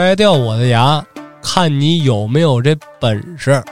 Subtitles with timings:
[0.00, 1.04] 掰掉我的牙，
[1.42, 3.62] 看你有没有这本事。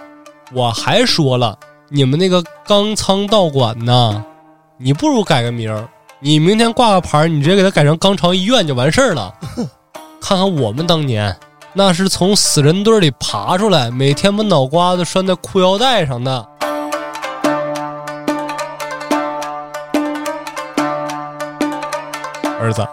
[0.53, 1.59] 我还说了，
[1.89, 4.23] 你们那个钢仓道馆呢，
[4.77, 5.89] 你不如改个名儿，
[6.21, 9.35] 你明天挂个牌儿，你直接给它改成肛肠医院就完事儿了。
[10.21, 11.35] 看看我们当年，
[11.73, 16.47] 那是从死人堆里爬出来，每天把脑瓜子拴在裤腰带上的。
[22.61, 22.87] 儿子，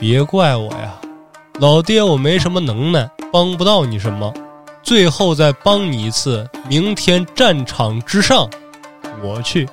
[0.00, 0.94] 别怪我呀，
[1.60, 4.32] 老爹我没什么能耐，帮不到你什么。
[4.80, 8.48] 最后再帮你一次，明天战场之上，
[9.24, 9.68] 我去，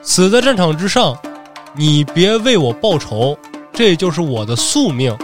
[0.00, 1.14] 死在战场之上，
[1.74, 3.36] 你别为我报仇，
[3.74, 5.14] 这就是我的宿命。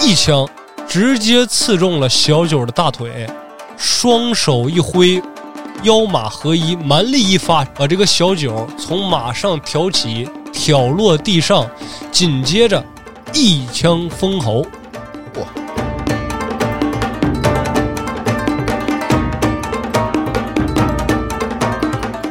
[0.00, 0.48] 一枪
[0.86, 3.26] 直接刺中了小九的大腿，
[3.76, 5.20] 双手一挥，
[5.84, 11.68] 腰马合一，蛮力一发，把这个小九从马上挑起，挑落地上，
[12.10, 12.84] 紧接着
[13.32, 14.66] 一枪封喉。
[15.36, 15.46] 哇！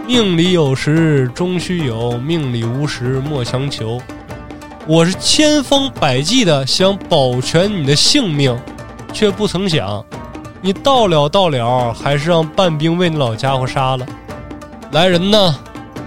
[0.06, 4.02] 命里有时终须有，命里无时莫强求。
[4.86, 8.58] 我是千方百计的想保全你的性命，
[9.14, 10.04] 却不曾想，
[10.68, 14.06] 你到了到了，还是让半兵卫那老家伙杀了。
[14.92, 15.56] 来人呐，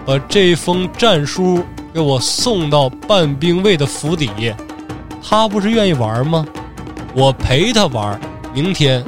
[0.05, 4.31] 把这封战书给我送到半兵卫的府邸。
[5.27, 6.45] 他不是愿意玩吗？
[7.15, 8.21] 我陪他玩。
[8.53, 9.03] 明天，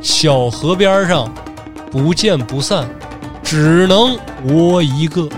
[0.00, 1.28] 小河边上，
[1.90, 2.88] 不见不散，
[3.42, 5.28] 只能我一个。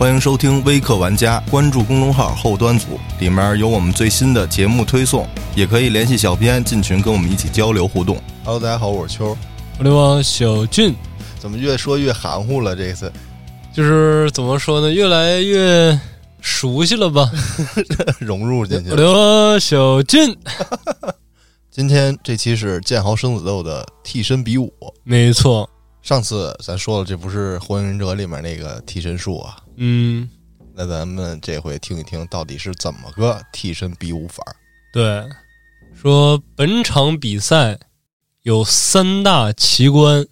[0.00, 8.18] 欢迎收听微客玩家，关注公众号后端组，里面有我们最新的节目推送，也可以联系小编进群跟我们一起交流互动。
[8.42, 9.36] Hello，大家好，我是秋。
[9.78, 10.94] 我的王小俊，
[11.38, 12.74] 怎么越说越含糊了？
[12.74, 13.12] 这次
[13.74, 14.90] 就是怎么说呢？
[14.90, 16.00] 越来越
[16.40, 17.30] 熟悉了吧？
[18.18, 18.96] 融入进去我。
[18.96, 20.34] 的王小俊，
[21.70, 24.72] 今天这期是剑豪生死斗的替身比武。
[25.04, 25.68] 没错，
[26.02, 29.58] 上次咱说了，这不是《火影忍者》里面那个替身术啊。
[29.76, 30.28] 嗯，
[30.74, 34.42] 那咱们这回听一听，到底是怎么个替身比武法？
[34.92, 35.24] 对，
[35.94, 37.78] 说本场比赛
[38.42, 40.26] 有三大奇观，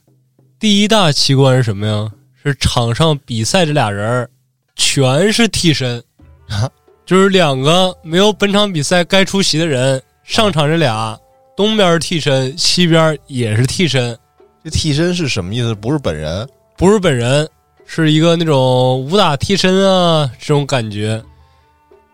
[0.58, 2.12] 第一大奇观是什么呀？
[2.42, 4.30] 是场上比赛这俩人儿
[4.76, 6.02] 全是替身
[6.48, 6.70] 啊，
[7.04, 11.18] 就是两个没有本场比赛该出席的人上场，这俩
[11.56, 14.16] 东边是替身，西边也是替身，
[14.64, 15.74] 这替身是什么意思？
[15.74, 16.48] 不是本人？
[16.76, 17.48] 不是本人，
[17.86, 21.22] 是一个那种武打替身啊这种感觉。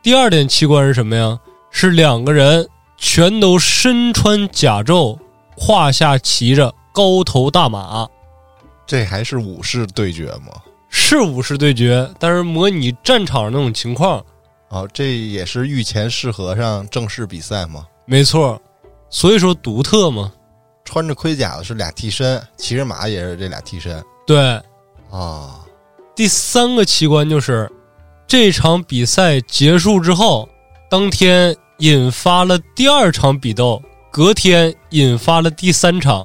[0.03, 1.39] 第二点奇观是什么呀？
[1.71, 2.67] 是两个人
[2.97, 5.19] 全都身穿甲胄，
[5.57, 8.07] 胯下骑着高头大马，
[8.87, 10.53] 这还是武士对决吗？
[10.89, 14.25] 是武士对决，但是模拟战场那种情况，
[14.69, 17.85] 哦，这也是御前试和上正式比赛吗？
[18.07, 18.61] 没错。
[19.11, 20.33] 所以说独特嘛，
[20.95, 24.39] 穿着盔甲的是俩替身，骑着马也是这俩替身对。
[25.11, 25.59] 啊。
[26.15, 27.69] 第三个奇观就是，
[28.29, 30.49] 这场比赛结束之后，
[30.89, 33.83] 当天引发了第二场比斗，
[34.13, 36.21] 隔天引发了第三场，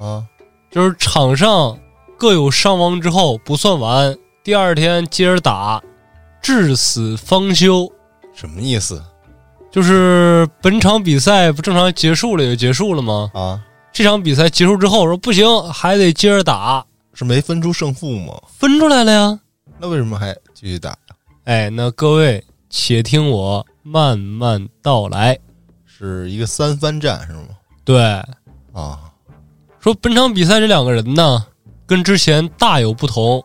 [0.00, 0.24] 啊，
[0.70, 1.78] 就是场上
[2.16, 5.82] 各有伤亡之后不算完，第二天接着打，
[6.40, 7.86] 至死方休。
[8.34, 9.04] 什么意思
[9.70, 13.30] 就是本场比赛不正常结束了也就结束了吗？
[13.34, 13.60] 啊？
[13.92, 16.84] 这场比赛结束之后说不行，还得接着打，
[17.14, 18.40] 是没分出胜负吗？
[18.56, 19.40] 分出来了呀。
[19.78, 20.96] 那为什么还继续打呀？
[21.44, 25.38] 哎，那各位且听我慢慢道来。
[25.86, 27.48] 是一个三番战是吗？
[27.84, 28.00] 对，
[28.72, 29.10] 啊，
[29.80, 31.44] 说本场比赛这两个人呢，
[31.86, 33.42] 跟之前大有不同。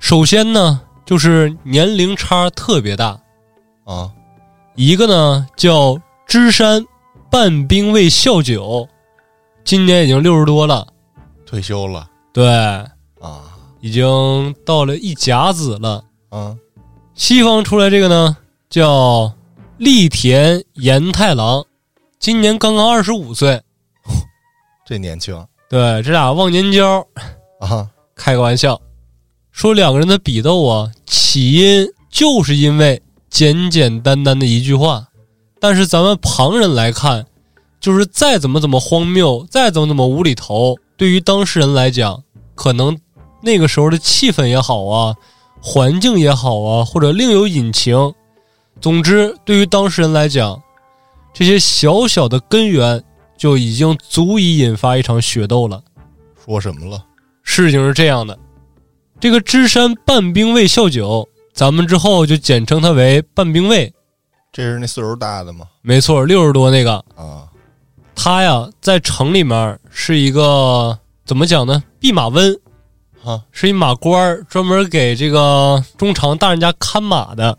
[0.00, 3.18] 首先呢，就是年龄差特别大，
[3.84, 4.10] 啊，
[4.74, 5.96] 一个呢叫
[6.26, 6.84] 芝山
[7.30, 8.88] 半兵卫孝久，
[9.66, 10.86] 今年已经六十多了，
[11.44, 12.08] 退休了。
[12.32, 12.46] 对，
[13.20, 13.42] 啊。
[13.80, 16.04] 已经到了一甲子了。
[16.28, 16.56] 啊，
[17.14, 18.36] 西方出来这个呢，
[18.70, 19.32] 叫
[19.76, 21.64] 栗田严太郎，
[22.20, 23.60] 今年刚刚二十五岁。
[24.86, 25.44] 这年轻。
[25.68, 27.04] 对，这俩忘年交，
[27.58, 28.80] 啊，开个玩笑，
[29.50, 35.08] 说两个人的比斗啊，起因就是因为简简单单的一句话，
[35.60, 37.26] 但是咱们旁人来看，
[37.86, 42.20] 就是再怎么怎么荒谬，再怎么怎么无厘头，对于当事人来讲，
[42.56, 42.98] 可能
[43.40, 45.14] 那个时候的气氛也好啊，
[45.62, 48.12] 环境也好啊，或者另有隐情。
[48.80, 50.60] 总之，对于当事人来讲，
[51.32, 53.00] 这些小小的根源
[53.38, 55.80] 就已经足以引发一场血斗了。
[56.44, 57.00] 说什么了？
[57.44, 58.36] 事情是这样的，
[59.20, 63.94] 这个芝山半兵卫孝久，咱们之后就简称他为半兵卫。
[64.52, 65.68] 这是那岁数大的吗？
[65.82, 67.45] 没错，六十多那个啊，
[68.16, 71.84] 他呀，在城里面是一个怎么讲呢？
[72.00, 72.58] 弼马温，
[73.22, 77.56] 啊，是一马官儿，专门给这个中长大人家看马的。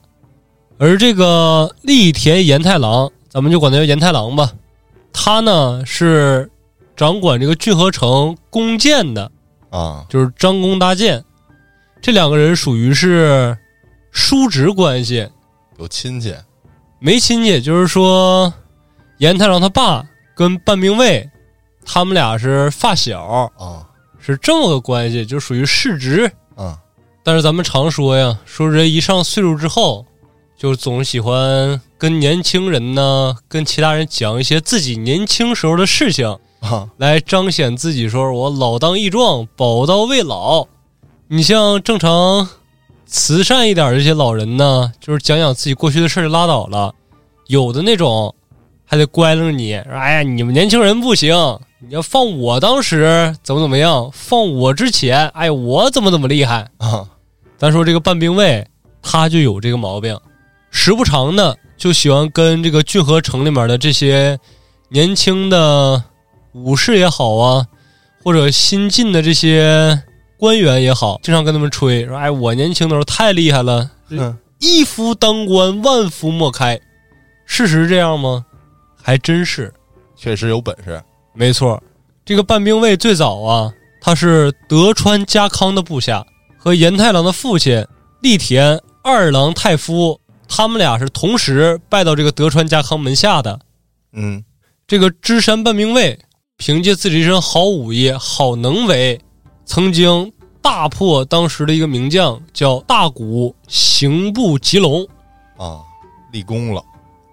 [0.80, 4.52] 而这个栗田严太郎，咱们就管他叫严太郎吧。
[5.14, 6.50] 他呢是
[6.96, 9.32] 掌管这个骏河城弓箭的，
[9.70, 11.24] 啊，就是张弓搭箭。
[12.02, 13.58] 这两个人属于是
[14.12, 15.28] 叔侄关系，
[15.78, 16.36] 有亲戚。
[17.00, 18.54] 没亲戚，就是说，
[19.18, 20.06] 严太郎他爸
[20.38, 21.28] 跟半兵卫，
[21.84, 23.84] 他们俩是发小啊，
[24.20, 26.78] 是这么个关系，就属于世侄啊。
[27.24, 30.06] 但是咱们常说呀，说人一上岁数之后，
[30.56, 40.68] 就总喜欢跟年轻人呢，跟其他人讲一些自己年轻时候的事情啊，来彰显自己，说我老当益壮，宝刀未老。
[41.28, 42.48] 你像正常。
[43.10, 46.94] 慈善一点这些老人呢，就是讲讲自己过去的事就拉倒了。
[47.46, 48.36] 有的那种
[48.88, 51.36] 还得乖着你，说：“哎呀，你们年轻人不行，
[51.80, 57.06] 你要放我当时怎么怎么样，放我之前，哎，我怎么怎么厉害啊？”
[57.60, 58.66] 咱说这个半兵卫，
[59.02, 60.18] 他就有这个毛病，
[60.72, 64.40] 时不常的就喜欢跟这个骏河城里面的这些
[64.90, 66.02] 年轻的
[66.54, 67.68] 武士也好啊，
[68.24, 70.02] 或者新进的这些。
[70.40, 73.90] 官员也好，经常跟他们吹说：“哎，我年轻的时候太厉害了，
[74.60, 76.80] 一夫当关，万夫莫开。”
[77.48, 78.46] 事实这样吗？
[79.08, 79.74] 还真是，
[80.18, 81.02] 确实有本事。
[81.32, 81.82] 没错，
[82.26, 86.28] 这个半兵卫最早啊，他是德川家康的部下，
[86.58, 87.88] 和岩太郎的父亲
[88.20, 90.20] 立田二郎太夫，
[90.50, 93.58] 他们俩是同时拜到这个德川家康门下的。
[94.12, 94.44] 嗯，
[94.86, 96.20] 这个芝山半兵卫
[96.58, 99.18] 凭借自己一身好武艺、好能为。
[99.64, 100.30] 曾经
[100.62, 105.08] 大破当时的一个名将，叫大谷刑部吉龙，
[105.56, 105.80] 啊，
[106.34, 106.84] 立功了，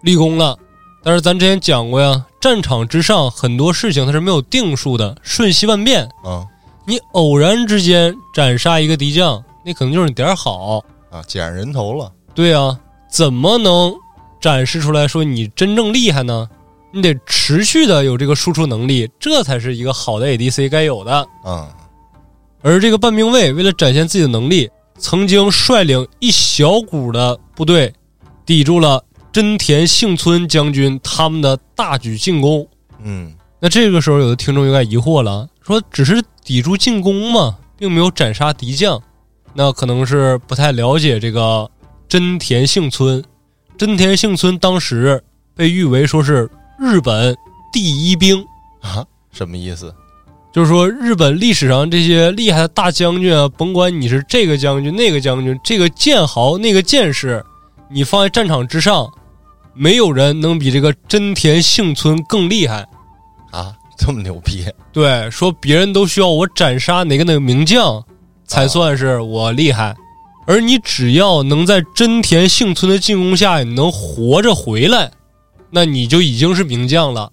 [0.02, 0.56] 立功了。
[1.04, 6.46] 但是咱之前讲过呀，战场之上很多事情它是没有定数的，瞬息万变啊。
[6.86, 12.10] 你偶然之间斩杀一个敌将，那可能就是你点好啊，捡人头了。
[12.34, 12.78] 对啊，
[13.10, 13.94] 怎么能
[14.40, 16.48] 展示出来说你真正厉害呢？
[16.90, 21.68] 你得持续的有这个输出能力，这才是一个好的 ADC 该有的啊。
[22.62, 27.92] 而这个半兵卫为了展现自己的能力，曾经率领一小股的部队，
[28.46, 29.02] 抵住了
[29.34, 32.68] 真田幸村将军他们的大举进攻。
[33.02, 39.02] 嗯，那这个时候有的听众有点疑惑了，说只是抵住进攻嘛，并没有斩杀敌将，
[39.52, 41.68] 那可能是不太了解这个
[42.08, 43.24] 真田幸村。
[43.76, 45.20] 真田幸村当时
[45.56, 46.48] 被誉为说是
[46.78, 47.36] 日本
[47.72, 48.40] 第一兵
[48.82, 49.92] 啊，什么意思？
[50.52, 57.44] 就是说，日本历史上这些厉害的大将军啊，甭管你是这个将军、那个将军、这个剑豪、那个剑士，
[57.90, 59.12] 你放在战场之上，
[59.74, 62.86] 没有人能比这个真田幸村更厉害
[63.50, 63.74] 啊！
[63.96, 64.66] 这么牛逼？
[64.92, 68.04] 对，说别人都需要我斩杀哪个哪个名将，
[68.44, 69.94] 才算是我厉害，
[70.46, 75.10] 而你只要能在真田幸村的进攻下你能活着回来，
[75.70, 77.30] 那你就已经是名将了。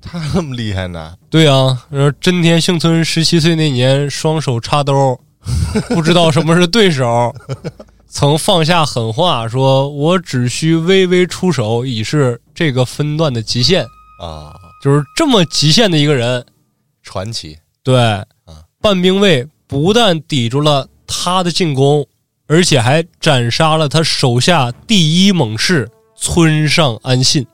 [0.00, 1.14] 他那么厉害呢？
[1.28, 1.84] 对啊，
[2.20, 5.18] 真田幸村十七岁那年，双手插兜，
[5.88, 7.34] 不知道什么是对手，
[8.16, 13.84] 曾放下狠话，说我只需微微出手，已是这个分段的极限
[14.18, 14.56] 啊！
[14.82, 16.42] 就是这么极限的一个人，
[17.02, 17.58] 传奇。
[17.84, 18.24] 对，啊
[18.80, 22.06] 半兵卫不但抵住了他的进攻，
[22.46, 27.46] 而且还斩杀了他手下第一猛士村上安信，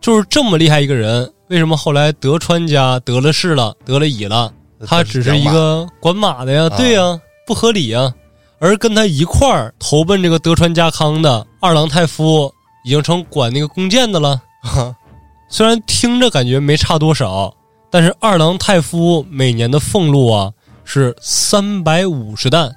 [0.00, 1.28] 就是这么厉害一个人。
[1.48, 4.54] 为什么后来德川家得了势了，得了乙了？
[4.86, 8.14] 他只是一个管马的呀，对呀，不合理呀。
[8.58, 12.52] 而跟他一块儿投奔这个德川家康的二郎太夫，
[12.84, 14.40] 已经成管那个弓箭的了。
[15.48, 17.54] 虽然听着感觉没差多少，
[17.90, 20.52] 但是二郎太夫每年的俸禄啊
[20.84, 22.74] 是三百五十担，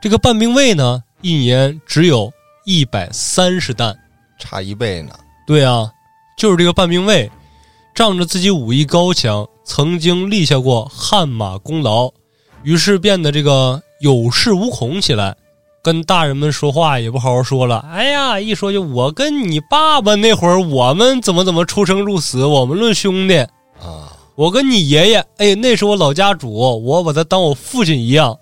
[0.00, 2.30] 这个半兵卫呢一年只有
[2.64, 3.96] 一百三十担，
[4.38, 5.14] 差一倍呢。
[5.46, 5.90] 对啊，
[6.36, 7.30] 就是这个半兵卫。
[7.92, 12.10] 仗着自己武艺高强，曾经立下过汗马功劳，
[12.62, 15.34] 于是变得这个有恃无恐起来，
[15.82, 17.86] 跟大人们说话也不好好说了。
[17.90, 23.38] 哎呀，一说就我跟你爸爸那会儿，我们怎么怎么出生入死，我们论兄弟
[23.78, 24.12] 啊。
[24.36, 26.50] 我跟你爷爷，哎，那是我老家主，
[26.82, 28.34] 我把他当我父亲一样。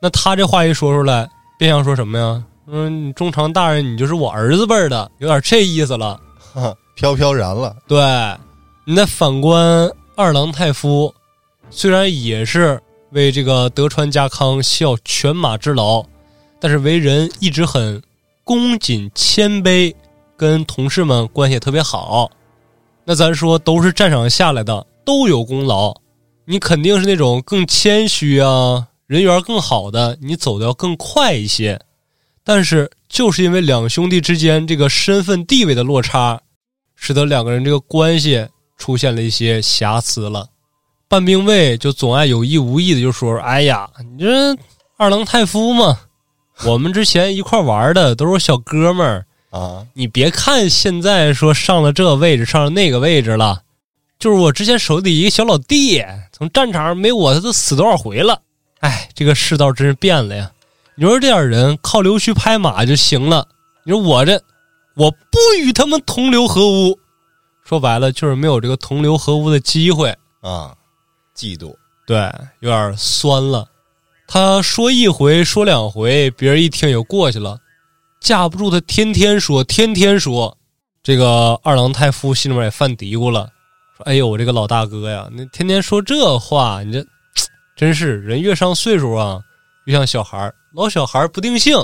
[0.00, 2.42] 那他这话一说出来，变相说什么呀？
[2.66, 6.18] 嗯，中常大人，你就是我儿子辈儿的，有点这意思了。
[6.96, 7.76] 飘飘然了。
[7.86, 8.00] 对，
[8.86, 11.12] 你再反观二郎太夫，
[11.68, 12.80] 虽然也是
[13.14, 16.04] 为这个德川家康效犬马之劳，
[16.60, 18.02] 但是为人一直很
[18.44, 19.94] 恭谨谦卑，
[20.36, 22.30] 跟同事们关系也特别好。
[23.04, 25.94] 那咱说都是战场下来的，都有功劳，
[26.44, 31.80] 你肯定是那种更谦虚啊，人缘更好的，你走的要更快一些。
[32.42, 36.40] 但是就是因为两兄弟之间这个身份地位的落差。
[36.96, 38.46] 使得两个人这个关系
[38.78, 40.48] 出现了一些瑕疵了，
[41.14, 44.26] 半兵卫就总爱有意无意的就说：“哎呀，你这
[44.96, 45.96] 二郎太夫嘛，
[46.66, 53.62] 我们之前一块玩的都是小哥们儿啊，你别看现在说上了这个位置，上了那个位置了，
[54.18, 58.40] 就是我之前手底一个小老弟，从战场上没我他都死多少回了。
[58.80, 60.50] 哎，这个世道真是变了呀！
[60.96, 63.46] 你说这点人靠溜须拍马就行了，
[63.84, 64.42] 你说我这。”
[64.96, 66.96] 我不与他们同流合污，
[67.64, 70.72] 说白了就是没有这个同流合污的机会啊，
[71.36, 71.74] 嫉妒，
[72.06, 72.16] 对，
[72.60, 73.68] 有点酸了。
[74.26, 77.58] 他说一回说两回，别人一听也就过去了。
[78.20, 80.56] 架不住他天天说，天天说，
[81.02, 83.50] 这个二郎太夫心里面也犯嘀咕了，
[83.96, 87.04] 说：“哎呦，我这个老大哥呀，你天天说这话，你这
[87.76, 89.40] 真是人越上岁数啊，
[89.84, 91.76] 越像小孩老小孩不定性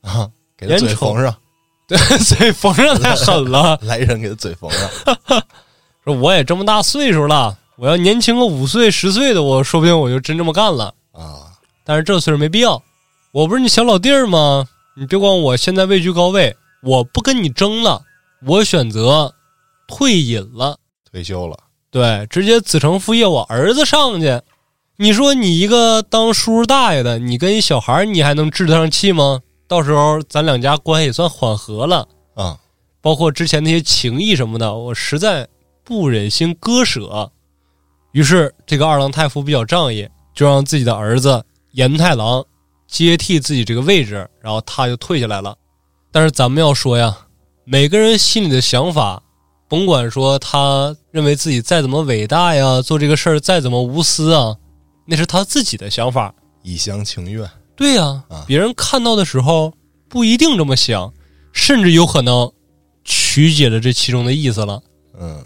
[0.00, 1.34] 啊，给他嘴缝上。
[1.86, 4.90] ”对，嘴缝上太狠了， 来人给他嘴缝上。
[6.04, 11.54] 说我也这么大岁数了，我要年轻个五岁十岁的，我说不定我就真这么干了啊。
[11.84, 12.82] 但是这岁数没必要，
[13.30, 14.66] 我不是你小老弟儿吗？
[14.96, 18.02] 你别管我现在位居高位，我不跟你争了，
[18.44, 19.32] 我选择
[19.86, 20.76] 退隐了，
[21.08, 21.56] 退休了。
[21.88, 24.40] 对，直接子承父业，我儿子上去。
[24.96, 29.40] 你说你一个当叔叔大爷的，你跟一小孩，你还能置得上气吗？
[29.68, 32.58] 到时候咱两家关系也算缓和了啊，
[33.00, 35.46] 包括之前那些情谊什么的，我实在
[35.84, 37.30] 不忍心割舍。
[38.12, 42.44] 于是这个二郎太夫比较仗义，就让自己的儿子严太郎
[42.86, 45.56] 接替自己这个位置，然后他就退下来了。
[46.10, 47.16] 但是咱们要说呀，
[47.64, 49.22] 每个人心里的想法，
[49.68, 54.56] 甭管说他认为自己再怎么伟大呀，做这个事儿再怎么无私啊，
[55.04, 57.48] 那是他自己的想法，一厢情愿。
[57.76, 59.72] 对呀，别人看到的时候
[60.08, 61.12] 不一定这么想，
[61.52, 62.50] 甚至有可能
[63.04, 64.82] 曲解了这其中的意思了。
[65.20, 65.44] 嗯，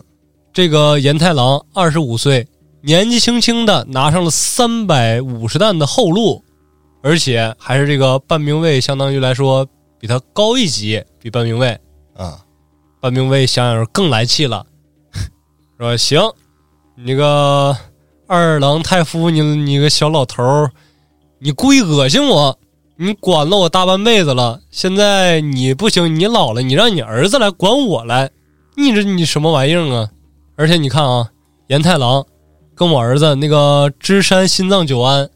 [0.52, 2.46] 这个严太郎二十五岁，
[2.82, 6.42] 年纪轻轻的拿上了三百五十担的后路，
[7.02, 9.66] 而且还是这个半兵卫，相当于来说
[9.98, 11.78] 比他高一级，比半兵卫
[12.14, 12.38] 啊。
[13.00, 14.64] 半兵卫想想更来气了，
[15.78, 16.20] 说：“行，
[16.96, 17.76] 你个
[18.26, 20.70] 二郎太夫，你你个小老头儿。”
[21.44, 22.56] 你故意恶心我，
[22.96, 28.30] 你管了我大半辈子了，现在你不行，你老了，你让你儿子来管我来，
[28.76, 30.08] 你这你什么玩意儿啊？
[30.54, 31.28] 而且你看啊，
[31.66, 32.24] 严太郎
[32.82, 35.30] 跟我儿子那个芝山心脏久安，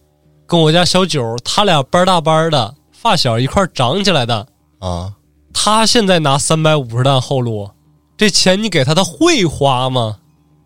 [0.49, 4.45] 跟我家小九，他俩班大班的发小一块长起来的
[4.81, 5.15] 啊。
[5.55, 7.71] 他现在拿三百五十担后路，
[8.17, 10.17] 这钱你给他，他会花吗？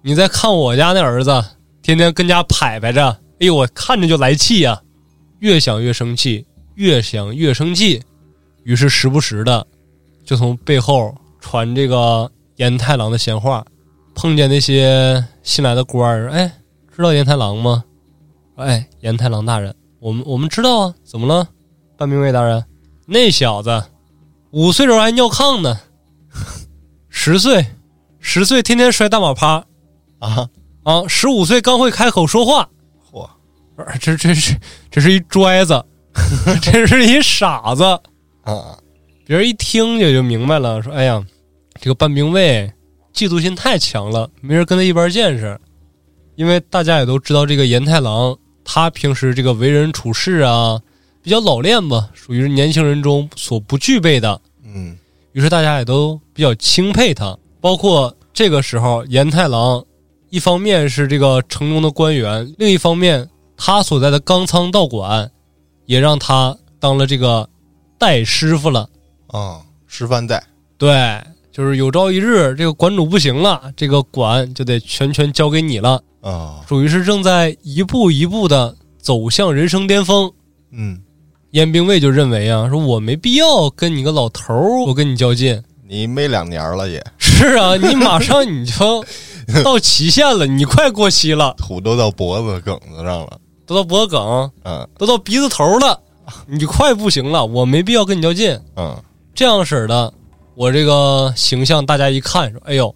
[0.01, 1.45] 你再看我家那儿子，
[1.83, 4.81] 天天跟家排排着，哎呦，我看着就来气呀。
[5.41, 6.47] 越想越生气，
[6.77, 8.03] 越想越生气，
[8.65, 9.67] 于是时不时的
[10.25, 13.63] 就从背后传这个严太郎的闲话。
[14.15, 16.51] 碰见那些新来的官儿，哎，
[17.01, 17.83] 知道岩太郎吗？
[18.57, 21.49] 哎，岩太郎大人，我们我们知道啊，怎么了？
[21.97, 22.63] 半兵卫大人，
[23.07, 23.83] 那小子
[24.51, 25.81] 五岁时候还尿炕呢，
[27.09, 27.65] 十岁，
[28.19, 29.65] 十岁天天摔大马趴，
[30.19, 30.51] 啊
[30.83, 32.69] 啊，十五岁刚会开口说话。
[33.11, 33.27] 嚯
[33.99, 34.55] 这这是
[34.91, 35.83] 这是一拽子，
[36.61, 37.83] 这是一傻子
[38.43, 38.77] 啊！
[39.25, 41.25] 别人一听也就明白了，说：“哎呀，
[41.81, 42.71] 这个半兵卫
[43.15, 45.59] 嫉妒心太强了，没人跟他一般见识。”
[46.41, 50.81] 因为大家也都知道，这个严太郎他平时这个为人处事啊，
[51.23, 54.41] 比较老练吧，属于是年轻人中所不具备的。
[54.65, 54.97] 嗯，
[55.33, 57.37] 于是大家也都比较钦佩他。
[57.61, 59.85] 包括这个时候，严太郎
[60.31, 63.29] 一方面是这个城中的官员，另一方面。
[63.63, 65.31] 他所在的冈仓道馆，
[65.85, 67.47] 也让他当了这个
[67.99, 68.89] 代师傅了
[69.27, 70.43] 啊，师范代。
[70.79, 76.61] 对，就是有朝一日这个馆主不行了，这个馆就得全权交给你了啊。
[76.69, 80.31] 属于是正在一步一步的走向人生巅峰。
[80.73, 81.01] 嗯，
[81.51, 85.63] 燕兵卫就认为啊，说我没必要跟你个老头儿，我跟你较劲。
[85.89, 89.05] 你没两年了也是啊， 你马上你就
[89.65, 93.41] 到期限了，你快过期了，土都到脖子梗子上了。
[93.67, 96.01] 都到脖子梗，嗯，都到鼻子头了
[96.47, 98.57] 你快不行了，我没必要跟你较劲。
[98.77, 98.97] 嗯，
[99.35, 100.13] 这样式的，
[100.55, 102.95] 我这个形象大家一看说，哎呦，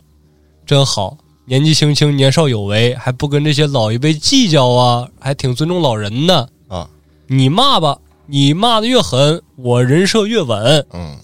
[0.64, 1.16] 真好，
[1.46, 6.88] 年纪轻轻，年少有为，还不跟这些老一辈计较啊，还挺尊重老人的啊。
[7.26, 10.86] 你骂吧，你骂的越狠，我人设越稳。
[10.92, 11.18] 嗯，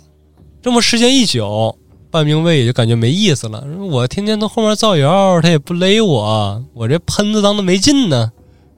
[0.62, 1.76] 这么时间一久。
[2.10, 3.64] 半兵卫也就感觉没意思了。
[3.88, 8.32] 我天天从后面造谣，他也不勒我，我这喷子当的没劲呢。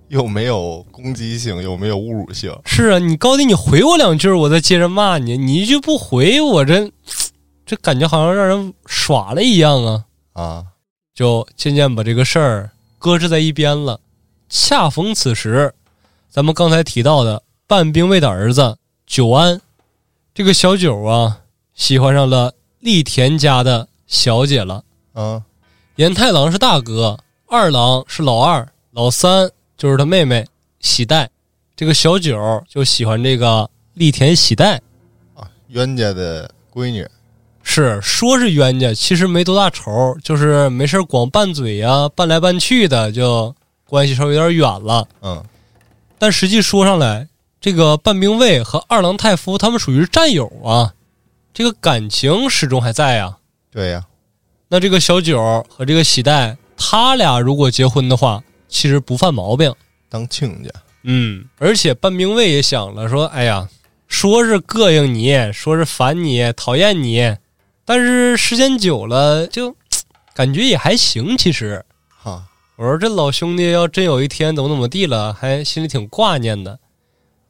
[0.08, 2.54] 又没有攻击性，又没有侮辱性。
[2.66, 5.38] 是啊，你高低你回我两句，我再接着骂你。
[5.38, 6.90] 你一句不回我，这
[7.64, 10.04] 这感觉好像让人耍了一样啊！
[10.34, 10.64] 啊，
[11.22, 14.00] 就渐渐把这个事儿搁置在一边了。
[14.48, 15.72] 恰逢此时，
[16.28, 18.76] 咱们刚才提到的半兵卫的儿子
[19.06, 19.60] 九安，
[20.34, 21.38] 这个小九啊，
[21.74, 22.52] 喜欢上了。
[22.80, 24.82] 栗田家的小姐了，
[25.14, 25.40] 嗯，
[25.94, 30.44] 严太郎是大哥，二郎是老二，老三就是他妹妹
[30.80, 31.30] 喜代。
[31.76, 32.36] 这个小九
[32.68, 34.80] 就喜欢这个栗田喜代
[35.36, 37.08] 啊，冤家的闺女，
[37.72, 43.54] 是说是冤家，其实没多大仇，就是没事光拌嘴呀，拌来拌去的，就
[43.86, 45.08] 关系稍微有点远了。
[45.22, 45.42] 嗯，
[46.18, 47.26] 但实际说上来，
[47.62, 50.92] 这个半兵卫和二郎太夫他们属于战友啊。
[51.54, 53.38] 这个感情始终还在呀，
[53.70, 54.04] 对呀。
[54.68, 59.74] 那这个小九和这个喜代，他俩如果结婚的话，其实不犯毛病，
[60.10, 60.70] 当亲家。
[61.04, 63.66] 嗯，而且半兵卫也想了，说：“哎呀，
[64.08, 67.36] 说是膈应你，说是烦你，讨厌你，
[67.94, 69.76] 但是时间久了，就
[70.32, 71.36] 感觉也还行。
[71.36, 72.44] 其实，哈，
[72.76, 76.78] 我说这老兄弟要真有一天怎么怎么地了，还心里挺挂念的。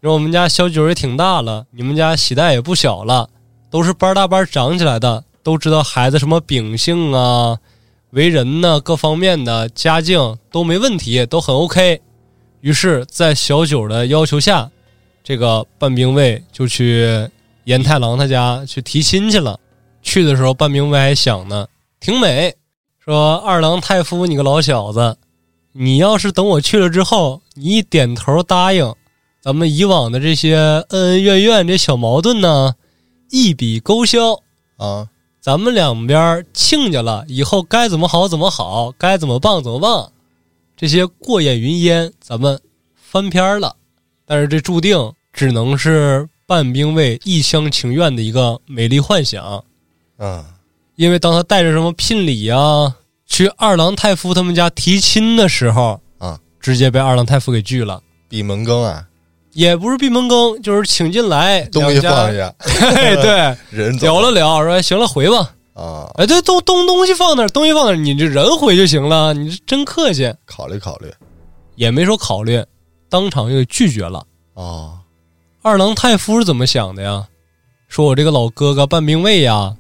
[0.02, 3.30] 说我们家小九也挺大了，你们家喜蛋也不小了。”
[3.70, 7.56] 都是班大班长起来的，都知道孩子什么秉性啊、
[8.11, 12.00] 为人呢，各方面的家境都没问题，都很 OK。
[12.62, 14.68] 于是，在小九的要求下，
[15.22, 17.28] 这个半兵卫就去
[17.62, 19.61] 严太郎他家去提亲去了。
[20.02, 21.66] 去的时候，半兵卫还想呢，
[22.00, 22.54] 挺美，
[22.98, 25.16] 说二郎太夫，你个老小子，
[25.72, 28.94] 你要是等我去了之后，你一点头答应，
[29.40, 30.56] 咱们以往的这些
[30.90, 32.74] 恩恩怨怨、这小矛盾呢。
[33.34, 34.38] 一笔勾销
[34.76, 35.08] 啊！
[35.40, 40.12] 咱们两边亲家了，以后该怎么好怎么好，该怎么棒怎么棒。
[40.76, 42.60] 这些过眼云烟，咱们
[42.94, 43.74] 翻篇了。
[44.26, 49.64] 但是这注定只能是半兵卫一厢情愿的一个美丽幻想。
[50.24, 50.44] 嗯，
[50.94, 52.94] 因为当他带着什么聘礼啊，
[53.26, 58.00] 去二郎太夫他们家提亲的时候，啊，直接被二郎太夫给拒了。
[58.28, 59.04] 闭门羹啊！
[59.52, 62.54] 也不是闭门羹，就是请进来，东西放下，
[63.20, 65.52] 对， 人聊了聊，说行了，回吧。
[65.74, 69.35] 啊，哎，对，东东东西放那儿，东西放那儿，你这人回就行了。
[69.35, 71.12] 你这真客气，考虑考虑，
[71.74, 72.64] 也没说考虑，
[73.08, 74.24] 当场就拒绝了。
[74.54, 75.00] 啊，
[75.62, 77.26] 二郎太夫是怎么想的呀？
[77.88, 79.74] 说我这个老哥哥半兵卫呀，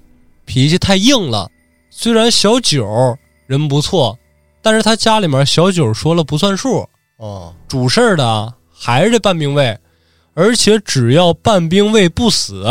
[0.44, 1.48] 脾气太硬了。
[1.90, 4.18] 虽然小九人不错，
[4.62, 6.86] 但是他家里面小九说了不算数。
[7.16, 8.54] 哦，主事儿的。
[8.84, 9.78] 还是这半兵卫，
[10.34, 12.64] 而且只要半兵卫不死，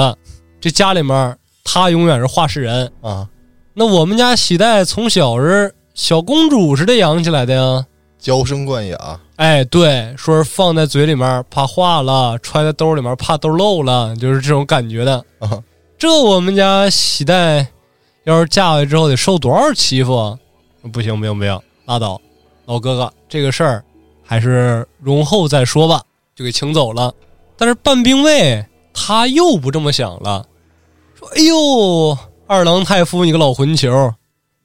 [0.60, 3.30] 这家里面他永远是话事人啊。
[3.74, 7.86] 那我们家喜代从小是小公主似的养起来的呀，
[8.20, 9.20] 娇生惯养。
[9.38, 15.24] 哎，对，说是放在嘴里面怕化了，揣在兜里面怕兜漏了，就是这种感觉的。
[15.40, 15.64] 啊，
[16.02, 17.68] 这我们家喜代
[18.24, 20.40] 要是嫁回去之后得受多少欺负啊？
[20.92, 22.20] 不行，不行，不行，拉倒，
[22.66, 23.84] 老哥哥，这个事儿。
[24.24, 26.02] 还是容后再说吧，
[26.36, 27.14] 就给请走了。
[27.56, 30.44] 但是半兵卫他又不这么想了，
[31.14, 34.12] 说：“哎呦，二郎太夫，你个老混球，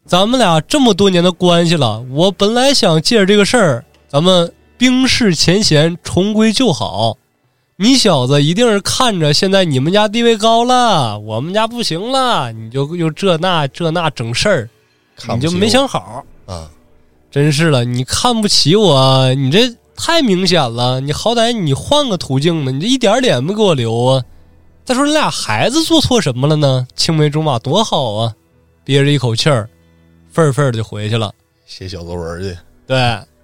[0.07, 7.19] 咱们俩这么多年的关系了，我本来想借着这个事儿，咱们冰释前嫌，重归旧好。
[7.79, 14.71] 你小子一定是看着现在你们家地位高了，我们家不行了，你就又这那这那整事儿，
[15.35, 16.71] 你就没想好啊。”
[17.31, 21.03] 真是了，你看不起我，你这太明显了。
[21.03, 24.25] 你好歹你换个途径呢，你这一点脸不给我留啊！
[24.87, 26.87] 再说你俩孩子做错什么了呢？
[26.97, 28.35] 青梅竹马多好啊！
[28.85, 29.69] 憋着一口气儿，
[30.31, 31.31] 愤愤的就回去了，
[31.67, 32.57] 写小作文去。
[32.87, 32.97] 对，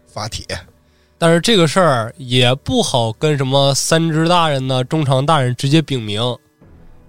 [0.07, 0.43] 发帖。
[1.23, 6.21] 但是这个事儿也不好跟什么三只大人呢、中长大人直接禀明，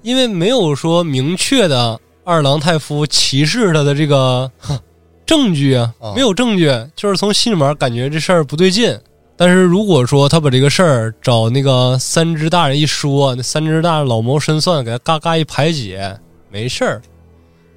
[0.04, 4.52] 因为没有说明确的二郎太夫歧视他的这个。
[5.26, 8.96] 证据啊，没有证据，就是从心里面感觉这事儿不对劲。
[9.36, 16.20] 但是如果说他把这个事儿找那个三只大人一说，那三只大人老谋深算，给他嘎嘎一排解，
[16.52, 17.02] 没事儿。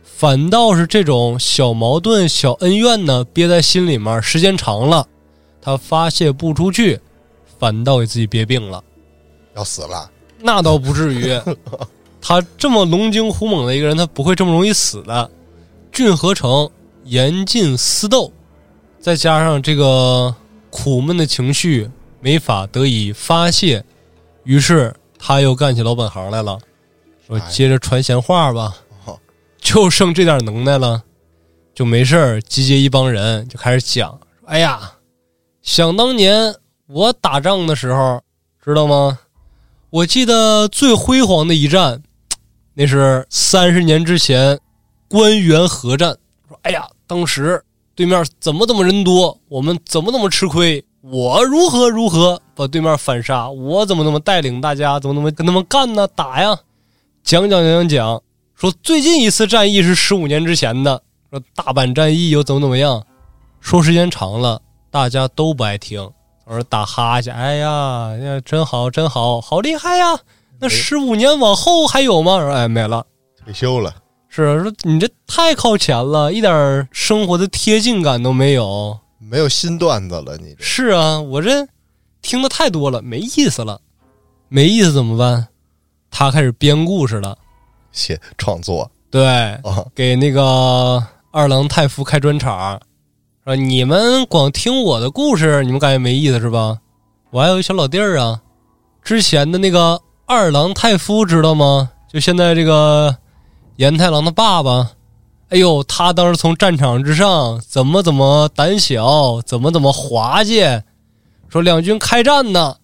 [0.03, 5.07] 反倒是这种小矛盾、小恩怨呢，憋在心里面，时间长了，
[5.67, 7.01] 他发泄不出去，
[7.59, 8.81] 反倒给自己憋病了，
[9.57, 10.09] 要死了。
[10.39, 11.37] 那倒不至于。
[12.23, 15.29] 他这么龙精虎猛的一个人，他不会这么容易死的。
[15.91, 16.71] 郡河城
[17.03, 18.33] 严禁私斗，
[19.01, 20.33] 再加上这个
[20.71, 23.85] 苦闷的情绪没法得以发泄，
[24.45, 26.57] 于是他又干起老本行来了。
[27.27, 28.73] 说接着传闲话吧，
[29.61, 31.03] 就剩这点能耐了，
[31.75, 34.17] 就没事儿集结一帮人就开始讲。
[34.45, 34.93] 哎呀，
[35.67, 36.55] 想当年
[36.87, 38.23] 我打仗的时候，
[38.65, 39.19] 知道吗？
[39.91, 42.05] 我记得最辉煌的一战，
[42.75, 44.61] 那是三十年之前
[45.09, 46.17] 关原合战。
[46.49, 47.61] 说，哎呀，当时
[47.97, 56.07] 对面怎么怎么人多，我们怎么怎么吃亏，我如何如何把对面反杀，我怎么怎么带领大家，怎么怎么跟他们干呢？
[56.07, 56.57] 打呀！
[57.25, 58.23] 讲讲讲讲讲，
[58.55, 63.05] 说最近一次战役是十五年之前的，说大阪战役又怎么怎么样？
[63.61, 64.63] 说时间长了，
[64.97, 66.01] 大家都不爱听，
[66.47, 67.31] 我说打哈欠。
[67.35, 70.19] 哎呀，呀，真好，真好，好厉害呀！
[70.59, 72.41] 那十五年往后还有吗？
[72.41, 73.05] 说哎，没了，
[73.45, 73.95] 退休了。
[74.31, 80.39] 是说你这太靠前了，一点生活的贴近感都没有，没有新段子了。
[80.39, 81.69] 你是啊，我这
[82.23, 83.79] 听的太多了，没意思了，
[84.49, 85.47] 没意思怎么办？
[86.11, 87.37] 他开始编故事了，
[87.93, 89.61] 写创作，对，
[89.95, 92.81] 给那个二郎太夫开专场，
[93.47, 96.79] 说你们光听我的故事，你们感觉没意思是吧？
[97.31, 98.41] 我还有一小老弟儿啊，
[99.05, 101.89] 之前的那个二郎太夫知道吗？
[102.13, 103.17] 就现在这个
[103.77, 104.91] 严太郎的爸爸，
[105.51, 110.65] 哎呦，他当时从战场之上怎么怎么胆小，怎么怎么滑稽，
[111.49, 112.75] 说两军开战呢。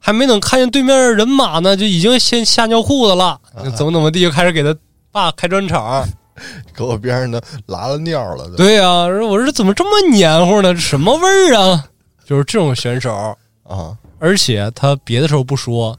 [0.00, 3.40] 还没等看见对面人马呢，就已经先吓尿裤子了。
[3.76, 4.76] 怎么怎么地，就开始给他
[5.12, 6.04] 爸开专场，
[6.74, 8.48] 给我边上的拉了尿了。
[8.56, 10.74] 对呀，我说怎么这么黏糊呢？
[10.76, 11.84] 什么味儿啊？
[12.24, 13.96] 就是这种选手啊！
[14.18, 15.98] 而且他别的时候不说，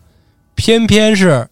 [0.55, 1.47] 偏偏是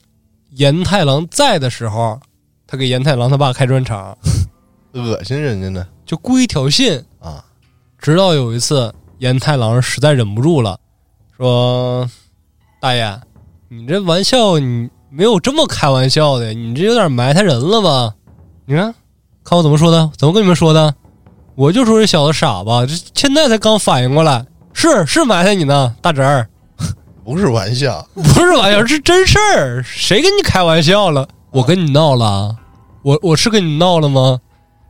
[0.51, 2.19] 严太郎在的时候，
[2.65, 4.17] 他给严太郎他爸开专场，
[4.93, 7.43] 恶心人家呢，就故意挑衅啊！
[7.99, 10.79] 直到有一次，严太郎实在忍不住了，
[11.37, 12.09] 说。
[12.79, 13.21] 大爷，
[13.67, 18.15] 你这玩笑你没有这么开玩笑的，你这有点埋汰人了吧？
[18.71, 18.95] 你看，
[19.43, 20.09] 看我怎么说的？
[20.17, 20.95] 怎么跟你们说的？
[21.55, 26.47] 我就说这小子傻吧，这现在才刚反应过来，是是埋汰你呢，大侄儿，
[27.25, 29.83] 不是玩笑， 不是玩笑，是真事儿。
[29.83, 31.27] 谁跟你开玩笑了？
[31.51, 32.55] 我跟你闹了？
[33.01, 34.39] 我我是跟你闹了吗？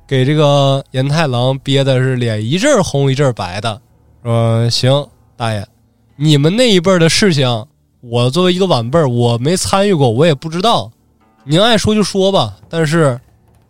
[0.08, 3.82] 给这个严太郎憋的是脸一阵红一阵白的。
[4.24, 5.66] 说行，大爷，
[6.18, 7.66] 你们那一辈的事情。
[8.02, 10.92] 我作为一个晚辈儿，我没参与过，我也不知道。
[11.46, 13.20] 您爱说就说吧，但是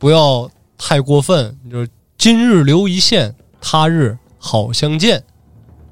[0.02, 1.56] 不要太过分。
[1.70, 1.88] 就是
[2.18, 5.24] 今日留一线，他日好相见。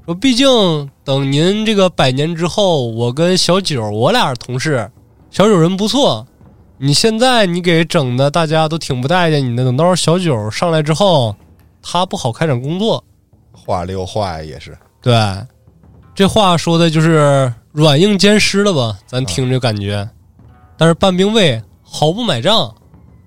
[0.05, 4.89] 说，毕竟等您这个百年之后，我跟小九我俩是同事，
[5.29, 6.25] 小九人不错。
[6.79, 11.35] 你现在你给整的大家都挺不待见你的，等到时候小九上来之后，
[11.83, 13.03] 他不好开展工作。
[13.51, 15.13] 话里有话也是对，
[16.15, 17.53] 这话说的就是。
[17.71, 18.97] 软硬兼施了吧？
[19.05, 20.09] 咱听着感觉，
[20.75, 22.73] 但是半兵卫毫不买账。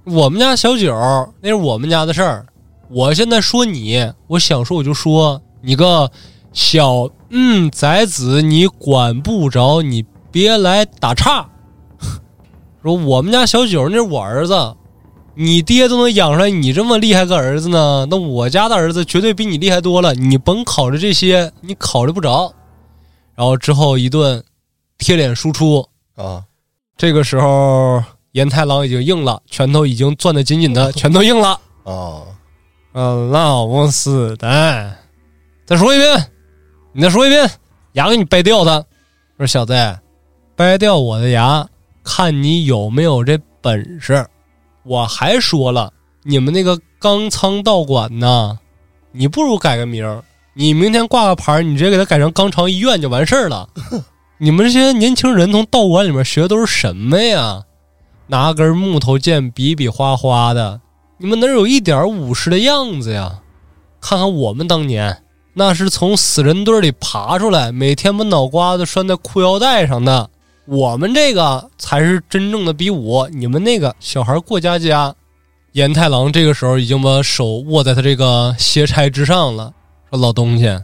[0.05, 0.93] 我们家小九
[1.41, 2.47] 那是我们家的事儿，
[2.89, 6.11] 我现在说你，我想说我就说，你个
[6.53, 11.49] 小嗯崽子，你管不着，你别来打岔。
[12.83, 14.75] 说我们家小九那是我儿子，
[15.37, 20.15] 你爹都能养出来你这么厉害个儿子呢，那我家的儿子绝对比你厉害多了。
[20.15, 22.53] 你甭考虑这些，你考虑不着。
[23.37, 24.43] 然后之后一顿
[24.99, 25.87] 贴脸输出
[26.17, 26.43] 啊，
[26.97, 32.23] 这个时候严太郎已经硬了，拳头已经攥得紧紧的， 拳头硬了啊！
[32.95, 34.95] 嗯，老不死的！
[35.65, 36.31] 再说一遍，
[36.93, 37.51] 你再说一遍，
[37.93, 38.65] 牙给你掰掉！
[38.65, 38.85] 他
[39.39, 39.75] 说：“小子，
[40.55, 41.67] 掰掉我的牙，
[42.05, 44.27] 看你有没有这本事！”
[44.85, 45.93] 我还说了，
[46.23, 48.59] 你们那个钢仓道馆呢，
[49.13, 50.23] 你不如改个名。
[50.55, 53.69] 你明天挂个牌，你直接给他改成肛肠医院就完事儿了。
[54.37, 57.63] 你们这些年轻人从道馆里面学的都是什么呀？
[58.29, 60.81] 拿根木头剑比比划划的，
[61.19, 63.41] 你们哪有一点武士的样子呀？
[64.01, 65.23] 看看我们当年，
[65.55, 70.29] 那是从死人堆里爬出来，每天把脑瓜子拴在裤腰带上的。
[70.67, 75.15] 我们这个才是真正的比武，你们那个小孩过家家。
[75.73, 79.73] 严太郎这个时候已经把手握在他这个斜钗之上了。
[80.11, 80.79] 说老东西，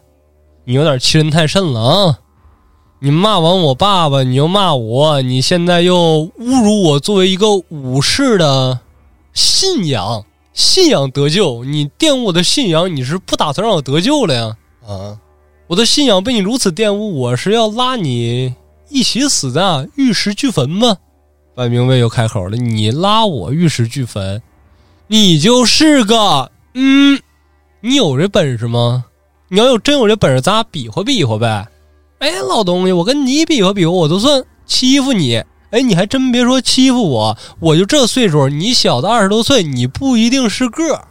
[0.64, 2.18] 你有点欺人太甚了啊！
[3.00, 8.80] 你骂完我爸爸，你又骂我，你现在又侮辱我作为一个武士的
[9.32, 14.56] 信仰，信仰得救，你玷污我的信仰，你是不打算让我得救了呀？
[14.84, 15.16] 啊！
[15.68, 18.52] 我的信仰被你如此玷污，我是要拉你
[18.88, 20.96] 一起死的，玉石俱焚吗？
[21.54, 24.42] 白明卫又开口了：“你拉我玉石俱焚，
[25.06, 26.50] 你就是个……
[26.74, 27.20] 嗯，
[27.80, 29.04] 你有这本事吗？
[29.48, 31.68] 你要有真有这本事，咱俩比划比划呗。
[32.18, 35.42] 哎，老东西，我跟你比划比划，我都算欺负你。
[35.70, 41.02] 哎，你还真别说欺负我，我就这岁数，你小子二十多岁，你不一定是个。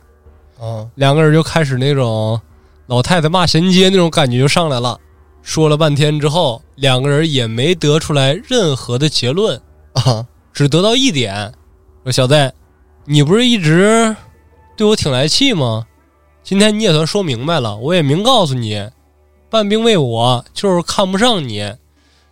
[0.60, 2.40] 嗯，两个人就开始那种
[2.88, 5.00] 老太太骂衔接那种感觉就上来了。
[5.44, 9.62] 说了半天之后，两个人也没得出来任何的结论
[9.94, 11.54] 啊。”只得到一点，
[12.04, 12.52] 说小子，
[13.06, 14.16] 你不是一直
[14.76, 15.86] 对我挺来气吗？
[16.44, 18.90] 今天你也算说明白了，我也明告诉你，
[19.50, 21.74] 半兵卫我就是看不上你。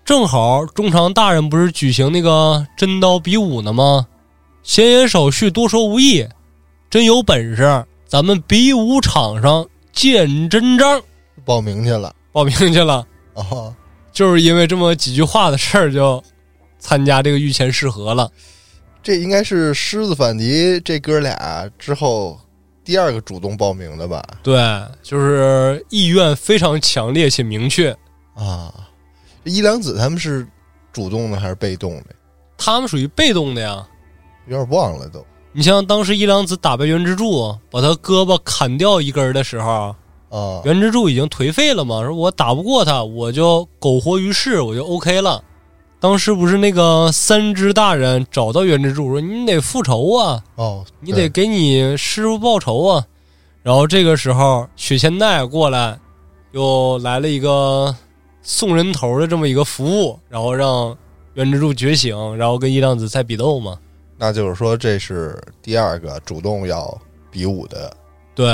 [0.03, 4.07] 正好中常大人不是举行那个真刀比武呢吗？
[4.63, 6.27] 闲言少叙，多说无益。
[6.89, 11.01] 真有本事，咱们比武场上见真章。
[11.43, 13.05] 报名去了，报名去了。
[13.33, 13.73] 哦，
[14.11, 16.23] 就是因为这么几句话的事儿就。
[16.77, 18.31] 参加这个御前试合了，
[19.01, 22.39] 这应该是狮子反敌这哥俩之后
[22.85, 24.23] 第二个主动报名的吧？
[24.43, 24.55] 对，
[25.01, 27.91] 就是意愿非常强烈且明确
[28.35, 28.71] 啊。
[29.43, 30.47] 一良子他们是
[30.93, 32.05] 主动的还是被动的？
[32.57, 33.85] 他们属于被动的呀，
[34.47, 35.25] 有点忘了都。
[35.51, 39.95] 你像当时一良子打败原之柱，把他胳膊砍掉一根的时候
[40.29, 45.43] 啊，原之柱已经颓废了嘛，说我打不过他，我就苟活于世，我就 OK 了。
[46.05, 50.43] 当时不是那个三只大人找到袁之柱说：“你得复仇啊！
[50.53, 53.03] 哦，你得给你师傅报仇啊！”
[53.63, 55.97] 然后这个时候雪千代过来，
[56.51, 57.95] 又来了一个
[58.43, 60.95] 送人头的这么一个服务，然后让
[61.33, 63.75] 袁之柱觉醒，然后跟伊良子再比斗嘛。
[64.15, 66.95] 那就是说，这是第二个主动要
[67.31, 67.91] 比武的。
[68.35, 68.45] 对，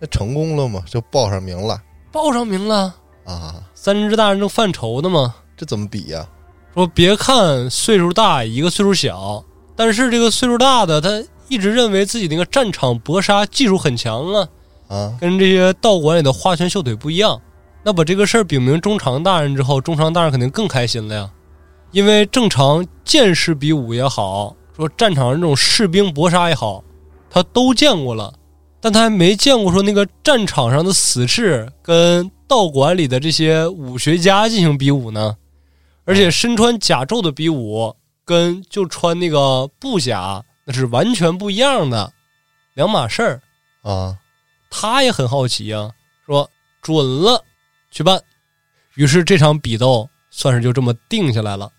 [0.00, 0.82] 那成功了吗？
[0.88, 1.80] 就报上名了？
[2.10, 2.92] 报上名了
[3.24, 3.62] 啊！
[3.76, 6.26] 三只大人正犯愁呢嘛，这怎么比呀？
[6.74, 9.44] 说别看岁数大，一个岁数小，
[9.76, 14.48] 但是这个岁数大的他一直认为自己那个战场搏杀技术很强啊，
[14.88, 17.40] 啊，跟这些道馆里的花拳绣腿不一样。
[17.84, 21.30] 那把这个事儿禀明中常大人之后，中常大人肯定更开心了呀，
[21.92, 26.82] 因为正常剑士比武也好，说战场上这种士兵搏杀也好，
[27.30, 28.32] 他都见过了，
[28.80, 35.36] 但他还没见过说那个战场上的死士跟道馆里的这些武学家进行比武呢。
[36.06, 42.12] 而且身穿甲胄的比武，跟就穿那个布甲那是完全不一样的
[42.74, 43.42] 两码事儿
[43.82, 44.18] 啊！
[44.70, 45.90] 他也很好奇啊，
[46.26, 46.50] 说
[46.82, 47.42] 准了，
[47.90, 48.20] 去办。
[48.96, 51.72] 于是这场比斗算是就这么定下来了。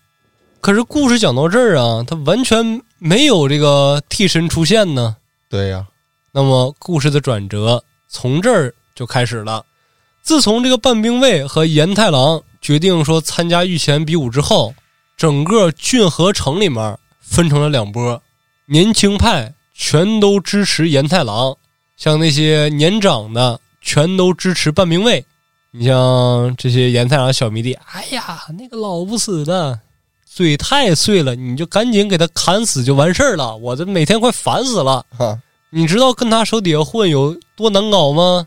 [0.60, 5.16] 可是故事讲到这儿啊，他完全没有这个替身出现呢。
[5.48, 5.86] 对呀，
[6.32, 9.64] 那么故事的转折从这儿就开始了。
[10.22, 12.42] 自从这个半兵卫和严太郎。
[12.60, 14.74] 决定说参加御前比武之后，
[15.16, 18.22] 整个郡河城里面分成了两波，
[18.66, 21.56] 年轻派全都支持严太郎，
[21.96, 25.24] 像那些年长的全都支持半兵卫。
[25.70, 29.78] 你像这些严太郎小迷弟，哎呀，那个老不死的，
[30.24, 33.54] 嘴太碎了，你就赶紧给他砍死就完事儿了。
[33.56, 35.04] 我这每天快烦死了，
[35.70, 38.46] 你知道跟他手底下混有多难搞吗？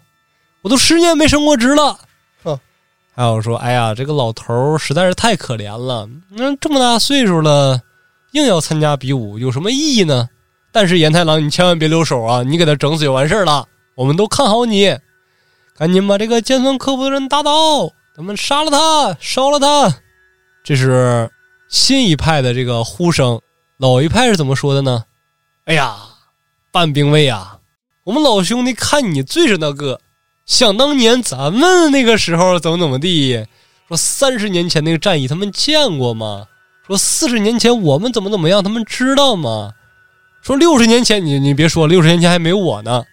[0.62, 2.00] 我都十年没升过职了。
[3.20, 6.08] 还有说，哎呀，这个老头实在是太可怜了。
[6.30, 7.82] 那这么大岁数了，
[8.32, 10.30] 硬要参加比武，有什么意义呢？
[10.72, 12.44] 但是严太郎，你千万别留手啊！
[12.44, 13.68] 你给他整死就完事儿了。
[13.96, 14.98] 我们都看好你，
[15.78, 19.94] 赶紧把这个尖酸刻薄的人打倒，咱们杀了他，烧了他。
[20.64, 21.30] 这是
[21.68, 23.42] 新一派的这个呼声，
[23.80, 25.04] 老一派是怎么说的呢？
[25.66, 25.98] 哎呀，
[26.72, 27.60] 半兵卫啊，
[28.06, 30.00] 我们老兄弟看你最是那个。
[30.50, 33.46] 想当年咱们那个时候怎么怎么地，
[33.88, 36.48] 说三十年前那个战役他们见过吗？
[36.88, 39.76] 说四十年前我们怎么怎么样他们知道吗？
[40.42, 43.06] 说六十年前你你别说，六十年前还没我呢，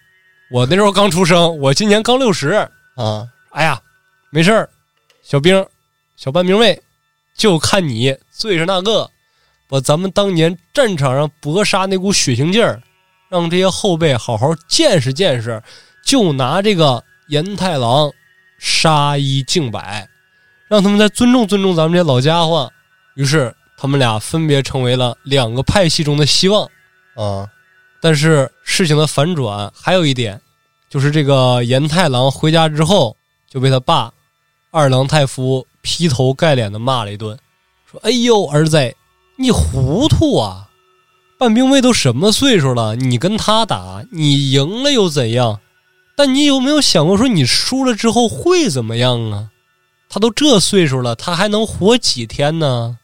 [0.49, 3.27] 我那时候刚出生，我今年刚六十啊。
[3.51, 3.79] 哎呀，
[4.31, 4.69] 没事儿，
[5.21, 5.63] 小兵，
[6.15, 6.81] 小半兵卫，
[7.37, 9.07] 就看你最是那个，
[9.69, 12.81] 把咱们当年战场上搏杀那股血腥劲儿，
[13.29, 15.61] 让这些后辈好好见识见识，
[16.03, 17.03] 就拿这个。
[17.27, 18.11] 严太郎
[18.57, 20.07] 杀一儆百，
[20.67, 22.71] 让他们再尊重尊重咱们这些老家伙。
[23.15, 26.69] 于是他们俩分别成为了两个派系中的希望
[27.15, 27.47] 啊。
[27.99, 30.39] 但是事情的反转还有一点，
[30.89, 33.17] 就是这个严太郎回家之后
[33.49, 34.13] 就被他爸
[34.71, 37.37] 二郎太夫劈头盖脸的骂了一顿，
[37.89, 38.95] 说：“哎呦，儿子，
[39.37, 40.69] 你糊涂啊！
[41.39, 45.59] 半兵卫都什么岁数了，你跟他打，你赢了又怎样？”
[46.17, 49.51] 但你有没有想过，说你输了之后会怎么样啊？
[50.09, 52.97] 他都这岁数了，他还能活几天呢？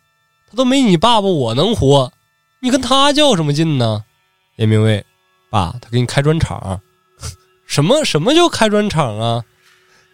[0.49, 2.11] 他都没你爸爸我能活，
[2.59, 4.03] 你跟他较什么劲呢？
[4.55, 5.05] 严明卫，
[5.51, 6.81] 爸，他给你开专场，
[7.67, 9.43] 什么什么叫开专场啊？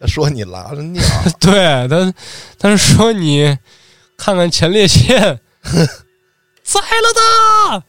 [0.05, 1.01] 说你拉了尿，
[1.39, 2.13] 对他，
[2.57, 3.57] 他是说你
[4.17, 5.39] 看看前列腺，
[6.63, 7.13] 宰了
[7.69, 7.83] 他，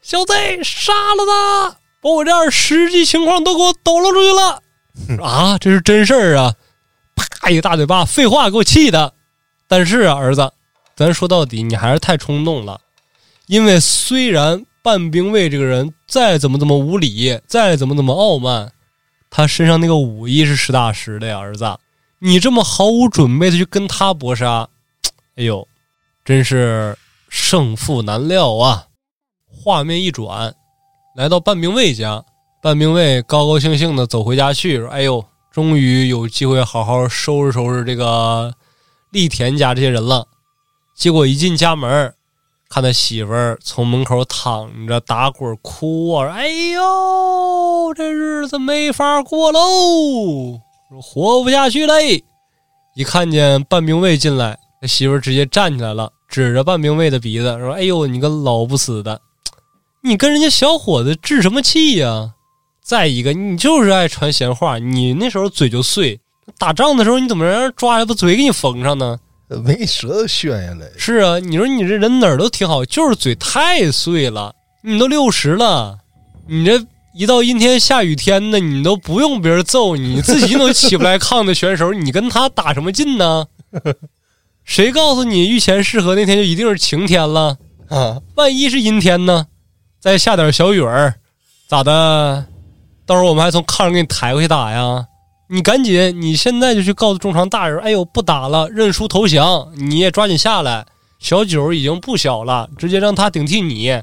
[0.00, 5.56] 小贼杀了他，把我这儿实际情况都给我抖露出去了啊！
[5.56, 6.54] 这是真事儿啊！
[7.16, 9.14] 啪一个大嘴巴，废话给我气的。
[9.66, 10.52] 但是啊，儿子，
[10.94, 12.78] 咱说到底，你还是太冲动了。
[13.46, 18.70] 因为虽然半兵卫这个人再怎么怎么无礼，再怎么怎么傲慢，
[19.30, 21.74] 他身上那个武艺是实打实的呀，儿子。
[22.18, 24.68] 你这么毫无准备的去跟他搏杀，
[25.36, 25.66] 哎呦，
[26.22, 26.98] 真是
[27.30, 28.88] 胜负难料啊！
[29.48, 30.54] 画面一转，
[31.14, 32.24] 来到半兵卫家，
[32.60, 38.52] 半兵卫高高兴兴的走回家去，说：“哎呦，终于有机会好好收拾收拾这个
[39.12, 40.26] 利田家这些人了。”
[40.96, 42.12] 结果一进家门，
[42.68, 46.32] 看他媳妇儿从门口躺着打滚哭啊！
[46.32, 50.60] 哎呦，这日子没法过喽！
[51.00, 52.24] 活不下去嘞！
[52.96, 59.20] 一看见半兵卫进来，他媳妇儿直接站起来了，指着半兵卫的鼻子说：“哎呦，你个老不死的，
[60.06, 62.34] 你跟人家小伙子置什么气呀？
[62.82, 66.20] 再一个，你就是爱传闲话，你那时候嘴就碎，
[66.58, 69.18] 打仗的时候你怎么让人抓来把嘴给你缝上呢？
[69.64, 70.86] 没舌头炫下来。
[70.98, 74.54] 是啊，你说你这人哪儿都挺好，就是嘴太碎了。
[74.82, 75.98] 你都六十了，
[76.46, 76.86] 你这……
[77.16, 83.46] 一到阴天下雨天的，你都不用别人揍你，自己都起不来炕的选手，你跟他打什么劲呢？
[84.64, 87.56] 谁告诉你御前适合那天就一定是晴天了
[87.88, 88.20] 啊？
[88.34, 89.46] 万一是阴天呢？
[90.04, 91.14] 再下点小雨儿，
[91.66, 92.44] 咋的？
[93.06, 95.06] 到时候我们还从炕上给你抬回去打呀？
[95.48, 99.72] 你赶紧，你现在就去告诉中常大人，哎呦，不打了，认输投降。
[99.74, 100.84] 你也抓紧下来，
[101.18, 103.98] 小九已经不小了，直接让他顶替你。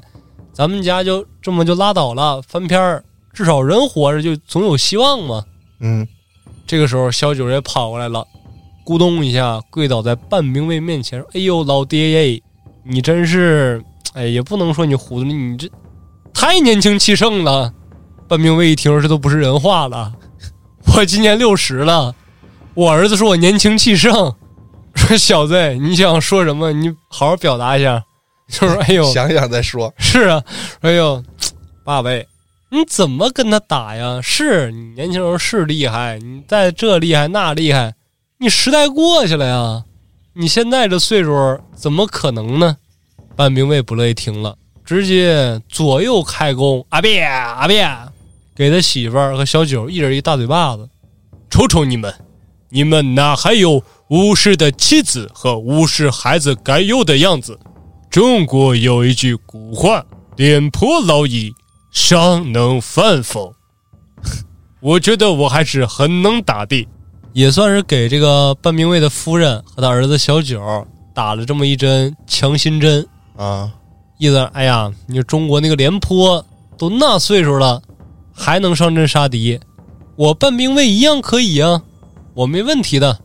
[0.52, 5.44] 咱们家就这么就拉倒了，翻篇儿，至少人活着就总有希望嘛。
[5.78, 6.04] 嗯，
[6.66, 8.26] 这个时候小九也跑过来了，
[8.84, 12.42] 咕咚一下跪倒在半兵卫面前，哎呦，老爹耶，
[12.82, 13.80] 你真是，
[14.14, 15.70] 哎，也不能说你糊涂，你这
[16.34, 17.72] 太年轻气盛了。
[18.28, 20.12] 半兵卫一听，这都不是人话了。
[20.96, 22.14] 我今年六十了，
[22.74, 24.34] 我儿子说我年轻气盛，
[24.94, 26.72] 说小子，你想说什么？
[26.72, 28.02] 你好好表达一下。
[28.48, 29.92] 就是哎呦，想想再说。
[29.98, 30.42] 是啊，
[30.80, 31.22] 哎呦，
[31.84, 32.26] 爸呗，
[32.70, 34.20] 你怎么跟他打呀？
[34.22, 37.94] 是你年轻时候是厉害，你在这厉害那厉害，
[38.38, 39.84] 你时代过去了呀。
[40.34, 42.76] 你现在这岁数怎么可能呢？
[43.36, 44.56] 半兵卫不乐意听了，
[44.92, 47.88] 直接左右开弓，啊别啊别，
[48.54, 50.86] 给他媳妇儿和小九一人一大嘴巴子。
[51.48, 52.14] 瞅瞅你们，
[52.68, 57.58] 你们哪还有武士的妻子和武士孩子该有的样子？
[58.10, 60.04] 中国有一句古话
[60.36, 61.54] ：“廉颇老矣，
[61.90, 63.54] 尚能饭否。”
[64.80, 66.86] 我觉得我还是很能打的，
[67.32, 73.06] 也算是给这个半兵卫的夫人和他儿子小九打了这么一针强心针
[73.38, 73.72] 啊！
[74.22, 76.46] 意思，哎呀，你中国那个廉颇
[76.78, 77.82] 都那岁数了，
[78.32, 79.58] 还能上阵杀敌，
[80.14, 81.82] 我半兵卫一样可以啊，
[82.32, 83.18] 我没问题的。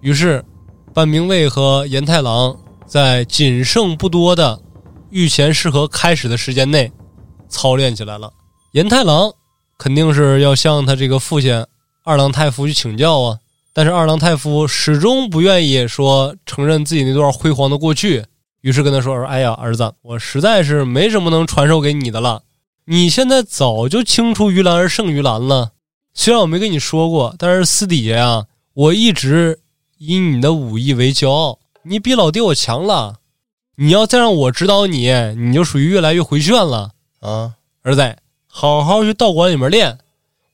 [0.00, 0.44] 于是，
[0.92, 2.56] 半兵卫和严太郎。
[2.84, 4.60] 在仅剩不多的
[5.08, 6.92] 御前适合开始的时间内，
[7.48, 8.30] 操练起来了。
[8.72, 9.32] 严太郎
[9.78, 11.64] 肯定是要向他这个父亲
[12.04, 13.38] 二郎太夫去请教啊，
[13.72, 18.22] 但是二郎太夫始终不愿意说承认自己那段辉煌的过去，
[18.62, 22.42] 于是跟他说：“说哎呀，儿子，我实在是没什么能传授给你的了。
[22.86, 25.72] 你现在早就青出于蓝而胜于蓝了。
[26.14, 29.60] 虽然我没跟你说过，但是私底下呀，我一直
[29.98, 33.16] 以你的武艺为骄傲。”你比老爹我强了，
[33.74, 37.54] 你要再让我指导你，你就属于越来越回旋了啊！
[37.82, 39.98] 儿子，好好去道馆里面练，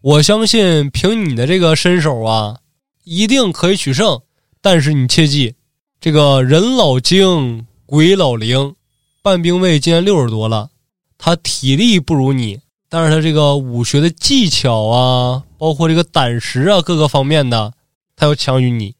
[0.01, 2.61] 我相信凭你的这个身手啊，
[3.05, 4.23] 一定可以取胜。
[4.63, 5.55] 但是你切记，
[6.01, 8.75] 这个人老精，鬼老灵。
[9.23, 10.69] 半兵卫今年六十多了，
[11.17, 12.61] 他体力不如你，
[12.91, 17.73] 但是他这个武学的技巧啊，包括这个胆识啊，各个方面的，
[18.15, 18.95] 他要强于你。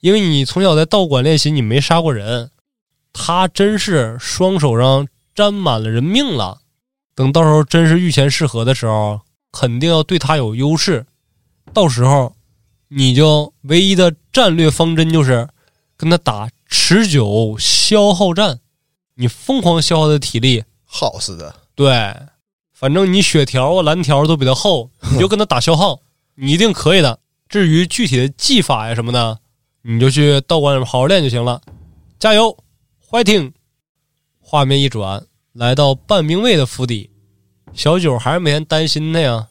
[0.00, 2.50] 因为你从小在道馆练习，你没杀过人，
[3.12, 6.58] 他真是双手上沾满了人命了。
[7.14, 9.20] 等到时候真是御前适合的时候，
[9.52, 11.06] 肯定要对他有优势。
[11.72, 12.34] 到时候，
[12.88, 15.48] 你就唯一的战略方针就是
[15.96, 17.56] 跟他打持久
[17.94, 18.58] 消耗战，
[19.14, 21.54] 你疯狂消耗的体力，耗死的。
[21.76, 22.12] 对，
[22.72, 26.00] 反正你血条啊、蓝条都比他厚， 你就跟他打消耗，
[26.34, 27.20] 你一定可以的。
[27.48, 29.38] 至于具体的技法呀什么的。
[29.86, 31.60] 你就去道馆里面好好练就行了。
[32.18, 32.56] 加油
[33.10, 33.52] ，fighting！
[34.40, 35.22] 画面一转，
[35.52, 37.10] 来到半兵卫的府邸，
[37.74, 39.46] 小九还是每天担心他呀。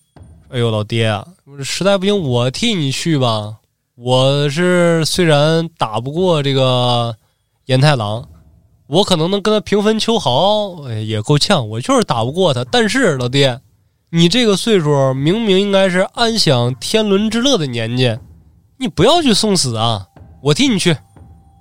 [0.50, 1.28] 哎呦，老爹啊，
[1.64, 3.60] 实在不行我替你去吧。
[3.94, 7.16] 我是虽然打不过这个
[7.66, 8.28] 严太郎，
[8.88, 11.68] 我可能能跟他平分秋毫，也够呛。
[11.70, 12.64] 我就是打不过他。
[12.66, 13.62] 但是老爹，
[14.12, 18.20] 你这个岁数明明应该是安享天伦之乐的年纪，
[18.78, 20.08] 你不要去送死啊！
[20.42, 20.96] 我替你去，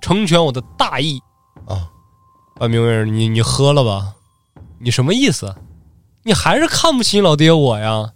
[0.01, 1.19] 成全我的大义
[1.65, 1.87] 啊！
[2.59, 4.13] 啊明月，你你喝了吧？
[4.79, 5.55] 你什么意思？
[6.23, 8.11] 你还是看不起老爹我呀？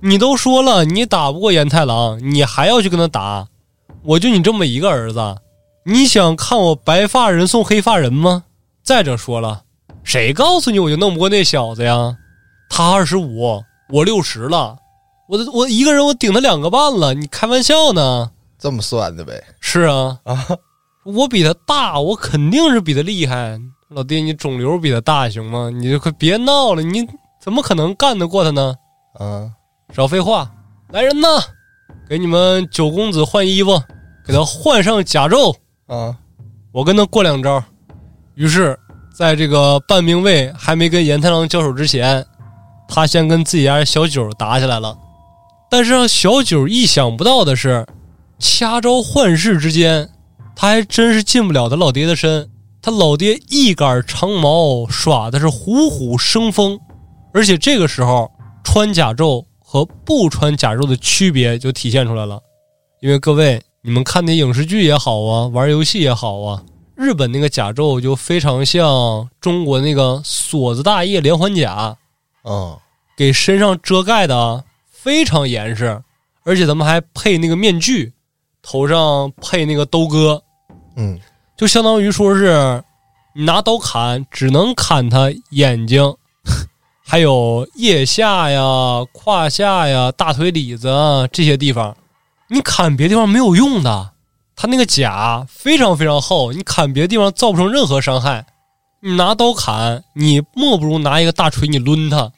[0.00, 3.48] 你都说了你打不过严太郎，你还要去跟他打？
[4.02, 5.36] 我就你这么一个儿子，
[5.84, 8.44] 你想看我白发人送黑发人吗？
[8.86, 9.64] 再者说了，
[10.04, 12.16] 谁告诉你我就弄不过那小子呀？
[12.70, 14.78] 他二十五，我六十了，
[15.28, 18.30] 我我一个人我顶他两个半了，你开玩笑呢？
[18.56, 19.42] 这么算的呗？
[19.58, 20.46] 是啊啊，
[21.04, 23.58] 我比他大，我肯定是比他厉害。
[23.88, 25.68] 老弟，你肿瘤比他大行吗？
[25.68, 27.04] 你就快别闹了，你
[27.40, 28.72] 怎么可能干得过他呢？
[29.18, 29.50] 啊，
[29.92, 30.48] 少废话，
[30.92, 31.26] 来人呐，
[32.08, 33.82] 给你们九公子换衣服。
[34.24, 35.54] 给他换上甲胄
[35.86, 36.16] 啊！
[36.72, 37.62] 我跟他过两招。
[38.36, 38.78] 于是，
[39.16, 42.22] 在这个半兵卫还没跟岩太郎交手之前，
[42.86, 44.94] 他先跟自己家小九打起来了。
[45.70, 47.86] 但是让小九意想不到的是，
[48.38, 50.10] 掐招换式之间，
[50.54, 52.50] 他还真是进不了他老爹的身。
[52.82, 56.78] 他老爹一杆长矛耍的是虎虎生风，
[57.32, 58.30] 而且这个时候
[58.62, 62.38] 穿甲胄和不穿甲胄的区别就体现出来了，
[63.00, 63.62] 因为各位。
[63.82, 66.60] 你们看那影视剧也好啊，玩游戏也好啊，
[66.96, 71.96] 日本那个甲胄就非常像中国那个锁子大叶连环甲，
[72.42, 72.78] 啊，
[73.16, 76.02] 给身上遮盖的非常严实，
[76.42, 78.14] 而且咱们还配那个面具，
[78.62, 80.42] 头上配那个兜哥，
[80.96, 81.20] 嗯，
[81.56, 82.82] 就相当于说是
[83.34, 86.16] 你拿刀砍，只能砍他眼睛，
[87.06, 90.88] 还有腋下呀、胯下呀、大腿里子
[91.30, 91.94] 这些地方。
[92.48, 94.12] 你砍别地方没有用的，
[94.56, 98.46] 他那个甲非常非常厚，你砍别的地方造不成任何伤害。
[99.00, 102.32] 你拿刀砍，你莫不如拿一个大锤，你抡他，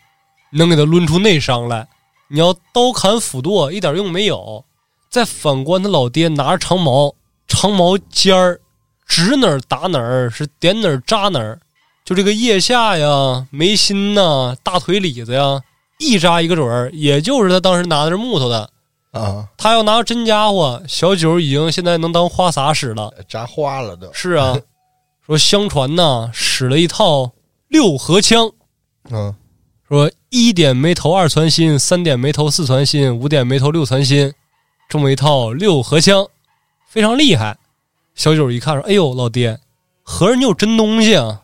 [0.50, 1.86] 能给他抡出内伤来。
[2.28, 4.64] 你要刀砍斧剁，一点用没有。
[5.08, 7.14] 再反观他老爹拿着长矛，
[7.46, 8.60] 长矛尖儿，
[9.06, 11.58] 指哪儿打哪儿，是点哪儿扎哪儿。
[12.04, 15.62] 就这个腋下呀、眉心呐、大腿里子呀，
[15.98, 16.90] 一扎一个准儿。
[16.92, 18.68] 也就是他当时拿的是木头的。
[19.18, 24.12] 啊，他要拿真家伙，小九已经现在能当花洒使了，扎花了都。
[24.12, 24.56] 是啊，
[25.26, 27.32] 说相传呢，使了一套
[27.68, 28.52] 六合枪，
[29.10, 29.34] 嗯，
[29.88, 34.32] 说一点没头二传心，三点没头四传心，五点没头六传心，
[34.88, 36.26] 这么一套六合枪，
[36.88, 37.58] 非常厉害。
[38.14, 39.60] 小九一看说：“哎呦，老爹，
[40.02, 41.42] 合着你有真东西啊？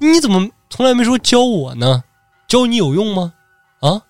[0.00, 2.04] 你怎么从来没说教我呢？
[2.48, 3.32] 教你有用吗？
[3.80, 4.02] 啊，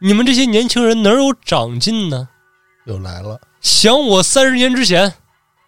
[0.00, 2.28] 你们这些年轻人哪有长进呢？”
[2.90, 5.14] 又来了，想我三十年之前，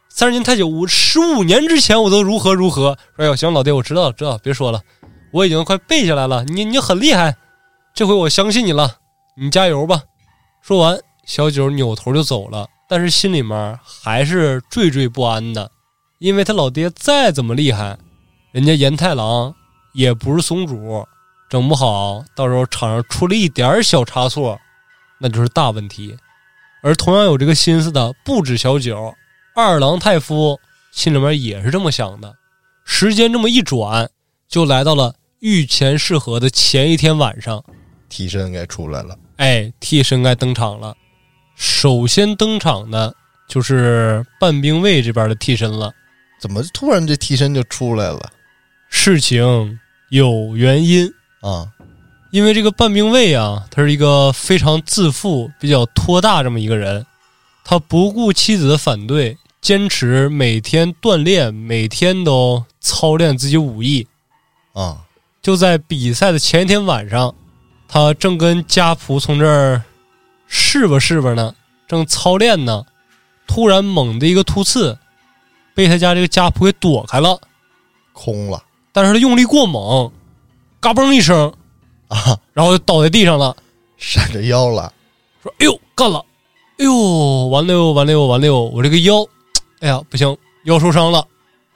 [0.09, 2.99] 三十年太久，我十五年之前我都如何如何。
[3.16, 4.83] 哎呦，行，老爹，我知道了，知道，别说了，
[5.33, 6.45] 我已经快背下来了。
[6.45, 7.37] 你你很厉害，
[7.95, 8.97] 这回我相信你了，
[9.37, 10.03] 你加油吧。
[10.61, 15.70] 说完，小九扭头就走了，但是心里面还是惴惴不安的，
[16.18, 17.97] 因为他老爹再怎么厉害，
[18.51, 19.55] 人家严太郎
[19.95, 21.07] 也不是松主，
[21.49, 24.59] 整不好到时候场上出了一点小差错，
[25.20, 26.16] 那就是大问题。
[26.83, 29.14] 而同样有这个心思的不止小九，
[29.55, 30.59] 二郎太夫
[30.91, 32.35] 心里面也是这么想的。
[32.85, 34.11] 时间这么一转，
[34.49, 37.64] 就来到了御前试合的前一天晚上，
[38.09, 39.16] 替身该出来了。
[39.37, 40.95] 哎，替身该登场了。
[41.55, 43.14] 首先登场的
[43.49, 45.93] 就是半兵卫这边的替身了。
[46.41, 48.33] 怎么突然这替身就出来了？
[48.89, 49.78] 事情
[50.11, 51.09] 有原因
[51.41, 51.72] 啊。
[52.33, 57.05] 因为这个半兵卫啊，他是一个非常自负、比较托大这么一个人，
[57.62, 64.07] 他不顾妻子的反对，坚持每天锻炼，每天都操练自己武艺。
[64.72, 65.03] 啊，
[65.43, 67.35] 就在比赛的前一天晚上，
[67.87, 69.83] 他正跟家仆从这儿
[70.47, 71.55] 试吧试吧呢，
[71.87, 72.83] 正操练呢，
[73.47, 74.99] 突然猛的一个突刺，
[75.74, 77.39] 被他家这个家仆给躲开了，
[78.14, 78.62] 空了。
[78.91, 80.11] 但是他用力过猛，
[80.80, 81.53] 嘎嘣一声。
[82.13, 83.57] 啊，然后就倒在地上了，
[83.97, 84.93] 闪着腰了，
[85.43, 86.23] 说：“哎呦，干了！
[86.79, 88.61] 哎呦，完了哟，完了哟，完了哟！
[88.65, 89.27] 我这个腰，
[89.81, 91.27] 哎呀，不行，腰受伤了！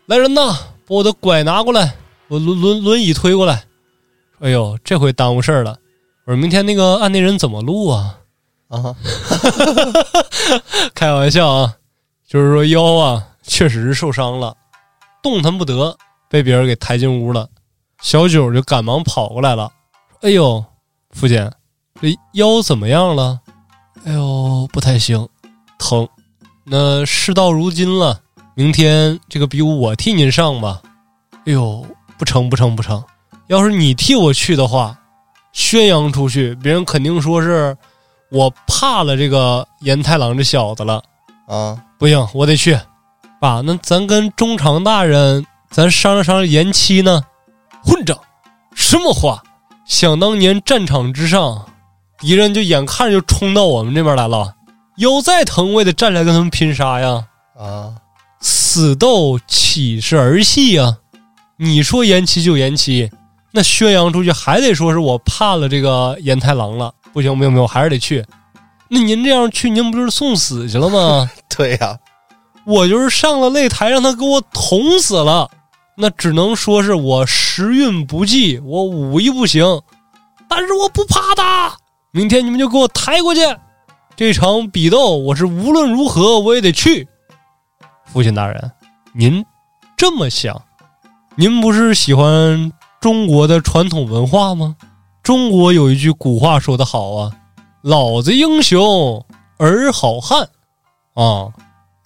[0.05, 0.53] 来人呐，
[0.87, 1.95] 把我的拐拿过来，
[2.29, 3.65] 我轮轮轮椅推过来！
[4.41, 5.79] 哎呦，这回耽误事儿了！
[6.27, 8.19] 我说明天那个案内人怎么录啊？
[8.69, 8.95] 啊，
[10.95, 11.75] 开玩笑啊，
[12.29, 14.55] 就是说腰啊，确实是受伤了，
[15.23, 15.97] 动弹不得，
[16.29, 17.49] 被别人给抬进屋了。
[18.03, 19.73] 小九就赶忙跑过来了，
[20.23, 20.65] 哎呦，
[21.11, 21.51] 父亲，
[22.01, 23.39] 这腰怎么样了？
[24.05, 25.29] 哎呦，不太行，
[25.79, 26.09] 疼。
[26.65, 28.21] 那事到如今了，
[28.55, 30.81] 明天这个比武我替您上吧。
[31.45, 31.87] 哎呦，
[32.19, 33.03] 不成不成不成，
[33.49, 34.99] 要是你替我去的话，
[35.53, 37.77] 宣扬出去，别人肯定说是
[38.31, 41.03] 我怕了这个严太郎这小子了
[41.47, 41.79] 啊！
[41.99, 42.79] 不行，我得去。
[43.41, 47.23] 爸，那咱跟中长大人咱商量商量延期呢？
[47.85, 48.19] 混账！
[48.75, 49.43] 什么话？
[49.87, 51.65] 想当年战场之上，
[52.19, 54.53] 敌人就眼看着就冲到我们这边来了，
[54.97, 57.25] 腰再疼我也得站起来跟他们拼杀呀！
[57.57, 57.95] 啊，
[58.41, 60.97] 死斗岂是儿戏呀？
[61.59, 63.11] 你说延期就延期，
[63.53, 66.93] 那宣扬出去还得说是我怕了这个严太郎了。
[67.13, 68.23] 不行不行不行，我还是得去。
[68.89, 71.31] 那您这样去，您不就是送死去了吗？
[71.57, 71.97] 对呀。
[72.67, 75.49] 我就是上了擂台，让他给我捅死了，
[75.97, 79.65] 那只能说是我时运不济，我武艺不行，
[80.47, 81.75] 但是我不怕他。
[82.11, 83.41] 明天你们就给我抬过去，
[84.15, 87.09] 这场比斗我是无论如何我也得去。
[88.05, 88.71] 父亲大人，
[89.15, 89.45] 您
[89.97, 90.63] 这么想，
[91.35, 92.71] 您不是喜欢
[93.01, 94.77] 中国的传统文化吗？
[95.23, 97.33] 中国有一句古话说得好啊
[97.83, 99.25] ，“老子英雄
[99.57, 100.49] 儿好汉”，
[101.15, 101.49] 啊。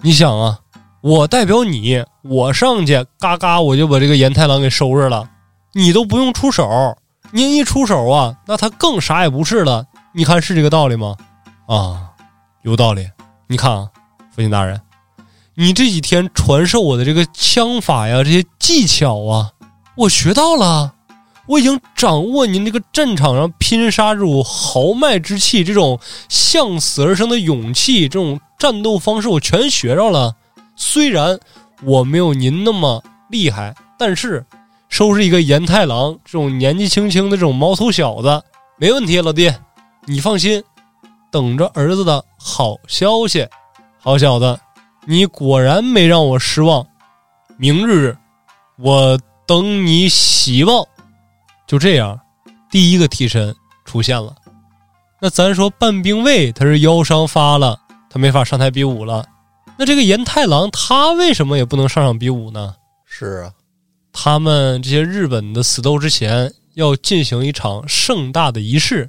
[0.02, 0.58] 你想啊，
[1.02, 5.28] 我代表你，我上去嘎嘎，我就把这个严太郎给收拾了，
[5.72, 6.96] 你都不用出手，
[7.32, 9.86] 您一出手啊，那他更啥也不是了。
[10.12, 11.16] 你看是这个道理吗？
[11.66, 12.10] 啊，
[12.62, 13.08] 有道理。
[13.48, 13.88] 你看啊，
[14.34, 14.80] 父亲大人，
[15.54, 19.50] 你这几天传授我的这个枪法呀，这些技巧啊，
[19.96, 20.92] 我学到了，
[21.46, 25.98] 我已经掌握您这个战场上拼杀这种豪迈之气，这种
[26.28, 28.40] 向死而生的勇气，这种。
[28.60, 30.36] 战斗方式我全学着了，
[30.76, 31.40] 虽然
[31.82, 34.44] 我没有您那么厉害，但是
[34.88, 38.42] 收拾一个严太郎这种年纪轻轻的这种毛头小子
[38.78, 39.52] 没问题，老弟，
[40.06, 40.62] 你放心，
[41.30, 43.46] 等着儿子的好消息。
[43.98, 44.58] 好小子，
[45.06, 46.86] 你果然没让我失望，
[47.56, 48.16] 明日
[48.78, 50.86] 我等你喜报。
[51.66, 52.18] 就这样，
[52.70, 53.54] 第一个替身
[53.84, 54.34] 出现了。
[55.20, 57.78] 那咱说半兵卫他是腰伤发了。
[58.08, 59.24] 他没法上台比武了，
[59.80, 62.74] 那这个岩太郎他为什么也不能上场比武呢？
[63.06, 63.52] 是啊，
[64.12, 69.08] 他们这些日本的死斗之前要进行一场盛大的仪式。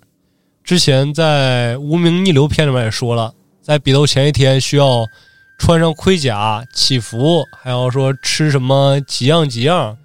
[0.64, 5.06] 之前在《无名逆流篇》里面也说了，在比斗前一天需要
[5.60, 9.98] 穿上盔甲祈福，还要说吃什么几样几样，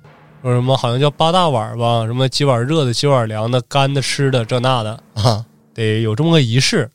[0.42, 6.90] 说什么好像叫八大碗吧，什么几碗热的，几碗凉的，干的、吃的，这那的啊，得有这么个仪式。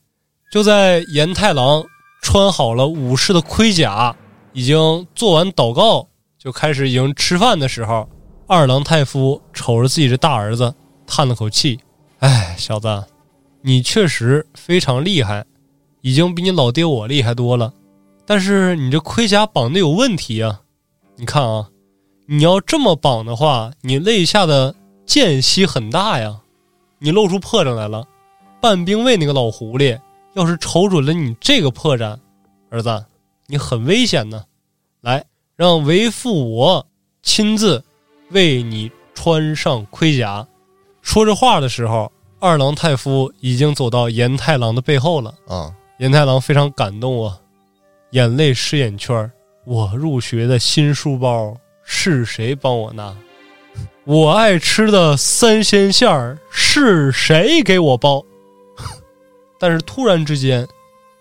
[0.52, 1.82] 就在岩太郎
[2.22, 4.16] 穿好了武士的盔甲，
[4.54, 6.08] 已经做完祷告，
[6.38, 8.08] 就开始已经吃饭的时候，
[8.48, 10.74] 二郎太夫瞅着自己的大儿子，
[11.08, 11.80] 叹了口气
[12.20, 13.04] ：“哎，小子，
[13.62, 15.44] 你确实非常厉害，
[16.02, 17.74] 已经比你老爹我厉害多了。
[18.26, 20.62] 但是你这盔甲绑的有问题啊！
[21.18, 21.68] 你看啊，
[22.28, 24.74] 你要这么绑的话，你肋下的
[25.08, 26.40] 间隙很大呀，
[27.00, 28.06] 你露出破绽来了。
[28.62, 30.00] 半兵卫那个老狐狸。”
[30.34, 32.18] 要是瞅准了你这个破绽，
[32.70, 33.06] 儿子，
[33.48, 34.44] 你很危险呢。
[35.02, 35.26] 来，
[35.56, 36.86] 让为父我
[37.22, 37.84] 亲自
[38.30, 40.48] 为你穿上盔甲。
[41.02, 45.34] 说这话的时候，二郎太夫已经走到严太郎的背后了。
[45.48, 47.38] 啊，严太郎非常感动啊，
[48.12, 49.30] 眼泪湿眼圈
[49.66, 53.16] 我入学的新书包是谁帮我拿？
[54.06, 58.24] 我爱吃的三鲜馅儿是谁给我包？
[59.62, 60.68] 但是突然之间，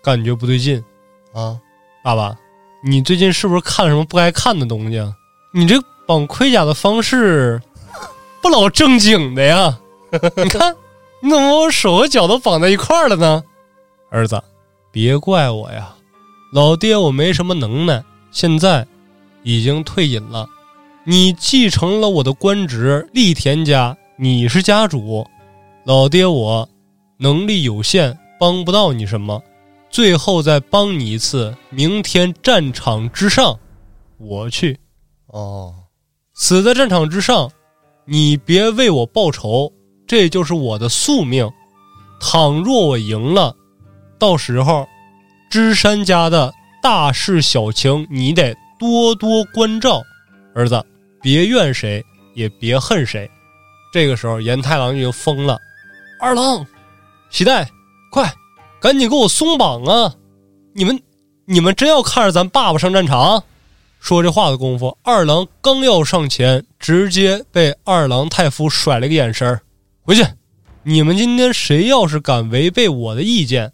[0.01, 0.83] 感觉不对劲，
[1.31, 1.55] 啊，
[2.03, 2.35] 爸爸，
[2.83, 5.13] 你最近是不是看什么不该看的东西啊？
[5.53, 7.61] 你这绑盔甲的方式
[8.41, 9.77] 不老正经的呀？
[10.37, 10.75] 你看，
[11.21, 13.43] 你怎么把我手和脚都绑在一块儿了呢？
[14.09, 14.41] 儿子，
[14.91, 15.93] 别怪我呀，
[16.51, 18.87] 老爹我没什么能耐，现在
[19.43, 20.49] 已经退隐了。
[21.03, 25.27] 你继承了我的官职，立田家，你是家主，
[25.85, 26.67] 老爹我
[27.17, 28.17] 能力有限。
[28.41, 29.43] 帮不到你什么，
[29.91, 31.55] 最后再帮你一次。
[31.69, 33.59] 明天战场之上，
[34.17, 34.79] 我去。
[35.27, 35.75] 哦，
[36.33, 37.51] 死在战场之上，
[38.03, 39.71] 你别为我报仇，
[40.07, 41.47] 这就是我的宿命。
[42.19, 43.55] 倘若我赢了，
[44.17, 44.87] 到时候
[45.51, 50.01] 芝山家的大事小情，你得多多关照。
[50.55, 50.83] 儿子，
[51.21, 53.29] 别怨谁，也别恨谁。
[53.93, 55.59] 这个时候，严太郎已经疯了。
[56.19, 56.65] 二郎，
[57.29, 57.69] 喜代。
[58.11, 58.31] 快，
[58.81, 60.13] 赶紧给我松绑啊！
[60.73, 61.01] 你们，
[61.45, 63.41] 你们真要看着咱爸爸上战场？
[64.01, 69.61] 说这话的功夫，二郎刚要上前，直接被二郎太夫甩了个眼神儿，
[70.03, 70.25] 回去。
[70.83, 73.71] 你们今天谁要是敢违背我的意见，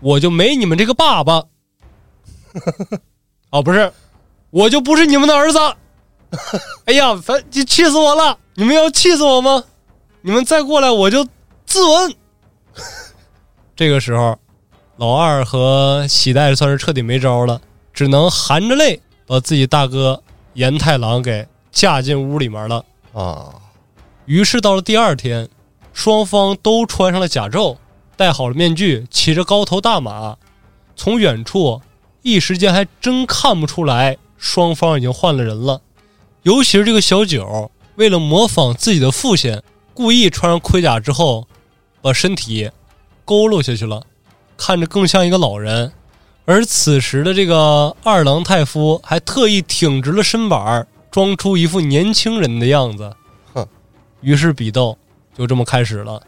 [0.00, 1.44] 我就没你们这个爸爸。
[3.50, 3.90] 哦，不是，
[4.50, 5.58] 我就不是你们的儿子。
[6.84, 8.36] 哎呀，烦，气死我了！
[8.54, 9.64] 你们要气死我吗？
[10.20, 11.24] 你们再过来，我就
[11.64, 12.14] 自刎。
[13.82, 14.38] 这个时候，
[14.96, 17.60] 老二和喜代算是彻底没招了，
[17.92, 19.00] 只能含着泪。
[19.26, 20.22] 把自己大哥
[20.54, 23.54] 严太郎给架进屋里面了啊！
[24.26, 25.48] 于是到了第二天，
[25.92, 27.76] 双方都穿上了甲胄，
[28.16, 30.36] 戴好了面具，骑着高头大马，
[30.94, 31.80] 从远处
[32.22, 35.80] 一时间还真看不出来双方已经换了人了。
[36.44, 39.60] 尤其是这个小九，为了模仿自己的父亲，
[39.92, 41.48] 故意穿上盔甲之后，
[42.00, 42.70] 把身体
[43.26, 44.02] 佝偻下去了，
[44.56, 45.92] 看着更像一个老人。
[46.44, 53.14] 而此时的这个二郎太夫还特意挺直了身板装出一副年轻人的样子。
[53.54, 53.66] 哼，
[54.20, 54.98] 于是比斗
[55.36, 56.20] 就这么开始了。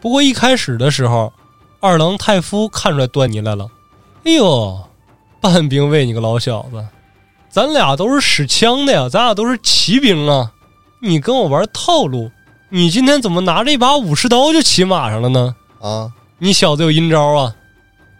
[0.00, 1.32] 不过一开始的时候，
[1.78, 3.68] 二郎太夫看出来端倪来了。
[4.24, 4.78] 哎呦，
[5.40, 6.84] 半兵卫，你个老小子，
[7.48, 10.52] 咱俩都是使枪的呀，咱俩都是骑兵啊，
[11.00, 12.30] 你跟我玩套路？
[12.70, 15.54] 你今天怎么拿着一把武士刀就骑马上了呢？
[15.80, 16.12] 啊，
[16.42, 17.54] 你小子有阴招啊！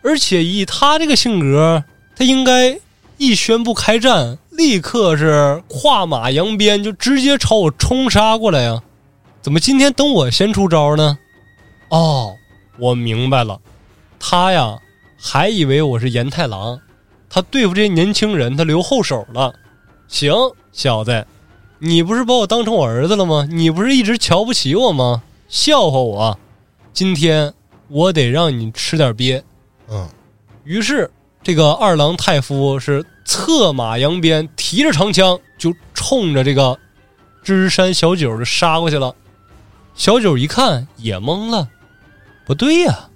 [0.03, 1.83] 而且以他这个性格，
[2.15, 2.79] 他应该
[3.17, 8.83] 一宣布开战，立刻是跨马扬鞭，就直接朝我冲杀过来呀！
[9.41, 11.17] 怎么今天等我先出招呢？
[11.89, 12.35] 哦，
[12.79, 13.59] 我明白了，
[14.19, 14.79] 他呀
[15.19, 16.79] 还以为我是严太郎，
[17.31, 19.55] 他对付这些年轻人，他留后手了。
[20.09, 20.35] 行，
[20.73, 21.27] 小子，
[21.79, 23.49] 你不是把我当成我儿子了吗？
[23.51, 25.23] 你不是一直瞧不起我吗？
[25.49, 26.39] 笑话我！
[26.93, 27.55] 今天
[27.91, 29.43] 我得让你吃点鳖。
[29.89, 30.09] 嗯，
[30.65, 31.11] 于是
[31.43, 36.79] 这个二郎太夫是策马扬鞭，提着长枪就冲着这个
[37.43, 39.15] 芝山小九就杀过去了。
[39.95, 41.69] 小九一看也懵了，
[42.47, 43.09] 不对呀，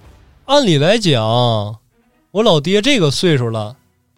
[0.47, 1.23] 按理来讲，
[2.33, 3.77] 我老爹这个岁数了，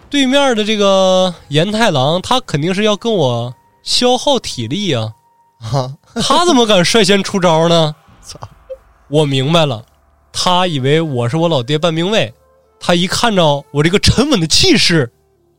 [0.08, 5.12] 对面的这个严太郎他肯定是要跟我消耗体力呀，
[5.60, 7.94] 啊，他怎么敢率先出招呢？
[8.22, 8.40] 操！
[9.08, 9.84] 我明白了，
[10.38, 12.30] 他以为我是我老爹半兵卫。
[12.78, 15.10] 他一看着我这个沉稳的气势，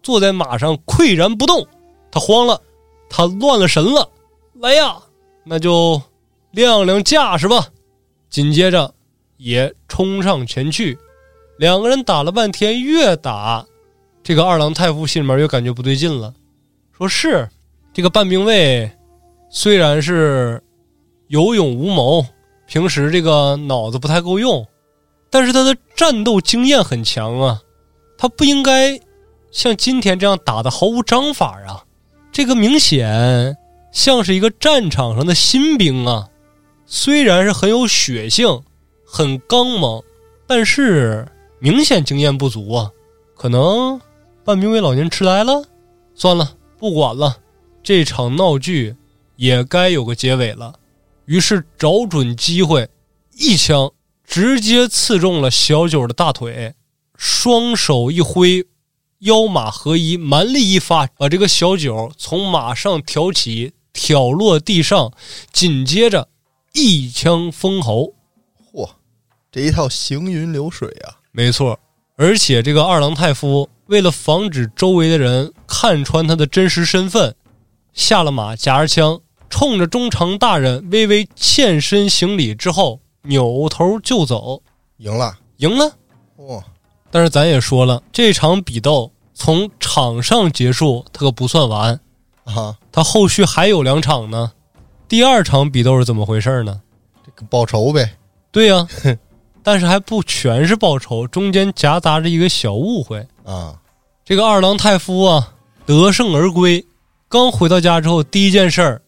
[0.04, 1.66] 坐在马上岿然不动，
[2.12, 2.62] 他慌了，
[3.10, 4.08] 他乱了神了。
[4.60, 4.98] 来呀，
[5.44, 6.00] 那就
[6.52, 7.70] 亮亮架势吧。
[8.30, 8.94] 紧接着
[9.38, 10.96] 也冲上前去，
[11.58, 13.66] 两个人打了半天，越打
[14.22, 16.32] 这个二郎太夫心里面越感觉不对劲了。
[16.96, 17.50] 说是
[17.92, 18.92] 这个半兵卫，
[19.50, 20.62] 虽然是
[21.30, 22.24] 有勇无谋，
[22.68, 24.68] 平时这个脑子不太够用。
[25.30, 27.61] 但是他的战斗经验很强啊，
[28.18, 28.99] 他不应该
[29.51, 31.84] 像今天这样打的毫无章法啊！
[32.32, 33.57] 这个明显
[33.91, 36.30] 像是一个战场上的新兵啊，
[36.86, 38.63] 虽然是很有血性、
[39.05, 40.01] 很刚猛，
[40.47, 41.28] 但是
[41.59, 42.91] 明显经验不足啊！
[43.36, 43.99] 可能
[44.45, 45.61] 半兵卫老年痴呆了？
[46.15, 47.38] 算了，不管了，
[47.84, 48.95] 这场闹剧
[49.36, 50.74] 也该有个结尾了。
[51.28, 52.90] 于是找准机会，
[53.36, 53.92] 一枪。
[54.30, 56.76] 直接刺中了小九的大腿，
[57.16, 58.68] 双手一挥，
[59.20, 65.14] 腰马合一，蛮力一发，把这个小九从马上挑起，挑落地上，
[65.54, 66.28] 紧接着
[66.74, 68.16] 一枪封喉。
[68.74, 68.90] 嚯，
[69.50, 71.24] 这一套行云流水啊！
[71.32, 71.80] 没错，
[72.18, 77.34] 而且这个二郎太夫为了防止周围的人看穿他的真实身份，
[77.94, 83.00] 下了马，夹着枪，冲着中诚大人微微欠身行礼之后。
[83.24, 84.62] 扭头就走，
[85.00, 85.91] 赢了，赢了，
[86.38, 86.64] 哇！
[87.12, 92.00] 但是咱也说了，这场比斗从场上结束，它可不算完
[92.45, 94.50] 啊，它后续还有两场呢。
[95.10, 96.80] 第二场比斗是怎么回事呢？
[97.26, 98.10] 这个报仇呗。
[98.50, 98.88] 对呀，
[99.62, 103.76] 但是还不全是报仇，中间夹杂着一个小误会啊。
[104.24, 105.54] 这个二郎太夫啊，
[105.86, 106.86] 得胜而归，
[107.28, 109.02] 刚回到家之后，第一件事儿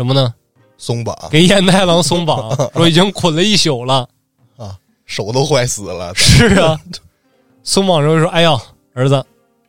[0.00, 0.32] 什么呢？
[0.78, 4.08] 松绑，给燕太郎松绑， 说已经捆了一宿了，
[4.56, 4.74] 啊，
[5.04, 6.14] 手都坏死了。
[6.14, 6.80] 是啊，
[7.62, 8.58] 松绑之后说：“哎呀，
[8.94, 9.22] 儿子，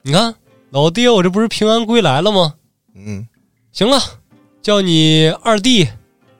[0.04, 0.34] 你看
[0.70, 2.54] 老爹，我这不是平安归来了吗？
[2.96, 3.28] 嗯，
[3.74, 4.00] 行了，
[4.62, 5.86] 叫你二弟，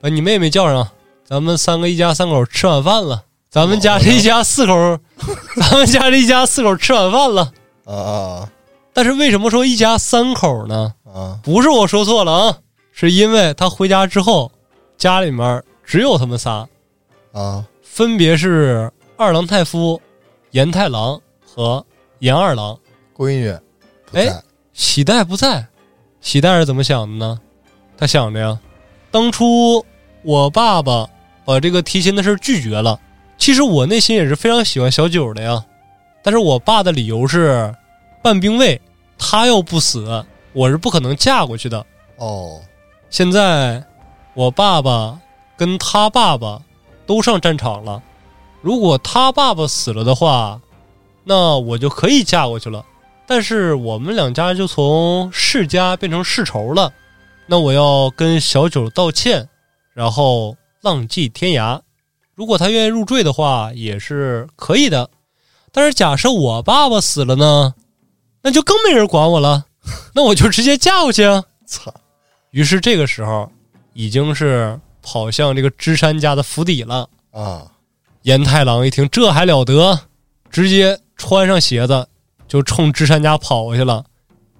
[0.00, 0.88] 把你妹妹叫上，
[1.22, 3.24] 咱们三个一家三口吃晚饭了。
[3.50, 4.98] 咱们家这一家四口，
[5.56, 7.52] 咱们家这一家四口吃晚饭了。
[7.84, 8.48] 啊，
[8.94, 10.94] 但是为什么说一家三口呢？
[11.04, 12.58] 啊，不是我说错了啊，
[12.92, 14.52] 是因为他回家之后。”
[14.98, 16.64] 家里面只有他们仨，
[17.32, 20.00] 啊，分别是二郎太夫、
[20.52, 21.84] 严太郎和
[22.20, 22.78] 严二郎。
[23.16, 23.50] 闺女，
[24.12, 24.32] 哎，
[24.72, 25.66] 喜代不在，
[26.20, 27.40] 喜代是怎么想的呢？
[27.96, 28.56] 他想着呀，
[29.10, 29.84] 当初
[30.22, 31.08] 我爸爸
[31.44, 33.00] 把这个提亲的事拒绝了，
[33.36, 35.64] 其实我内心也是非常喜欢小九的呀。
[36.22, 37.74] 但是我爸的理由是，
[38.22, 38.80] 半兵卫，
[39.18, 41.84] 他要不死，我是不可能嫁过去的。
[42.18, 42.60] 哦，
[43.12, 43.84] 现在
[44.32, 45.20] 我爸爸
[45.58, 46.62] 跟他爸爸
[47.04, 48.02] 都上战场了，
[48.62, 50.58] 如果他爸爸死了的话，
[51.22, 52.86] 那我就可以嫁过去了。
[53.26, 56.90] 但是我们两家就从世家变成世仇了，
[57.44, 59.46] 那我要跟小九道歉，
[59.92, 61.82] 然后浪迹天涯。
[62.34, 65.10] 如果他愿意入赘的话，也是可以的。
[65.70, 67.74] 但是假设我爸爸死了呢，
[68.40, 69.66] 那就更没人管我了，
[70.14, 71.44] 那我就直接嫁过去啊！
[71.66, 71.92] 操！
[72.52, 73.50] 于是这个时候，
[73.94, 77.08] 已经是跑向这个芝山家的府邸了。
[77.30, 77.66] 啊，
[78.22, 79.98] 严太郎一听，这还了得，
[80.50, 82.06] 直接穿上鞋子
[82.46, 84.04] 就冲芝山家跑过去了。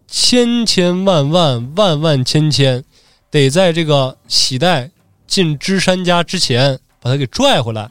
[0.09, 2.83] 千千万万万万千千，
[3.31, 4.91] 得在这个喜代
[5.27, 7.91] 进芝山家之前把他给拽回来。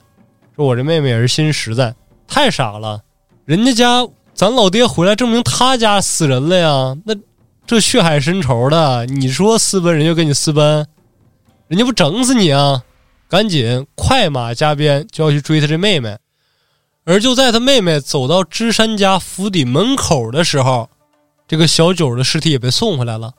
[0.55, 1.93] 说我这妹妹也是心实在，
[2.27, 3.01] 太傻了。
[3.45, 6.97] 人家家咱老爹回来，证明他家死人了呀。
[7.05, 7.13] 那
[7.65, 10.87] 这血海深仇的，你说私奔人就跟你私奔，
[11.67, 12.83] 人家不整死你啊！
[13.29, 16.17] 赶紧快马加鞭就要去追他这妹妹。
[17.05, 20.89] 而就在他妹妹走到芝山家府邸门口的时候，
[21.47, 23.33] 这个小九的尸体也被送回来了。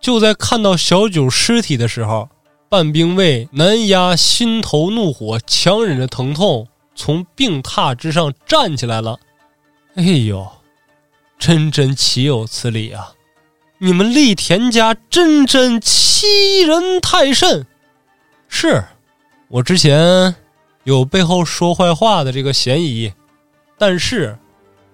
[0.00, 2.28] 就在看到小九尸体的时候，
[2.68, 9.18] 半兵卫难压心头怒火，强忍着疼痛从病榻之上站起来了。
[9.96, 10.48] 哎呦，
[11.38, 13.12] 真真岂有此理啊！
[13.80, 17.64] 你们栗田家真真欺人太甚！
[18.48, 18.84] 是，
[19.46, 20.34] 我之前
[20.82, 23.12] 有背后说坏话的这个嫌疑，
[23.78, 24.36] 但是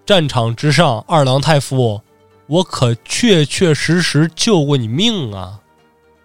[0.05, 2.03] 战场之上，二郎太夫，
[2.47, 5.61] 我可确确实实救过你命啊！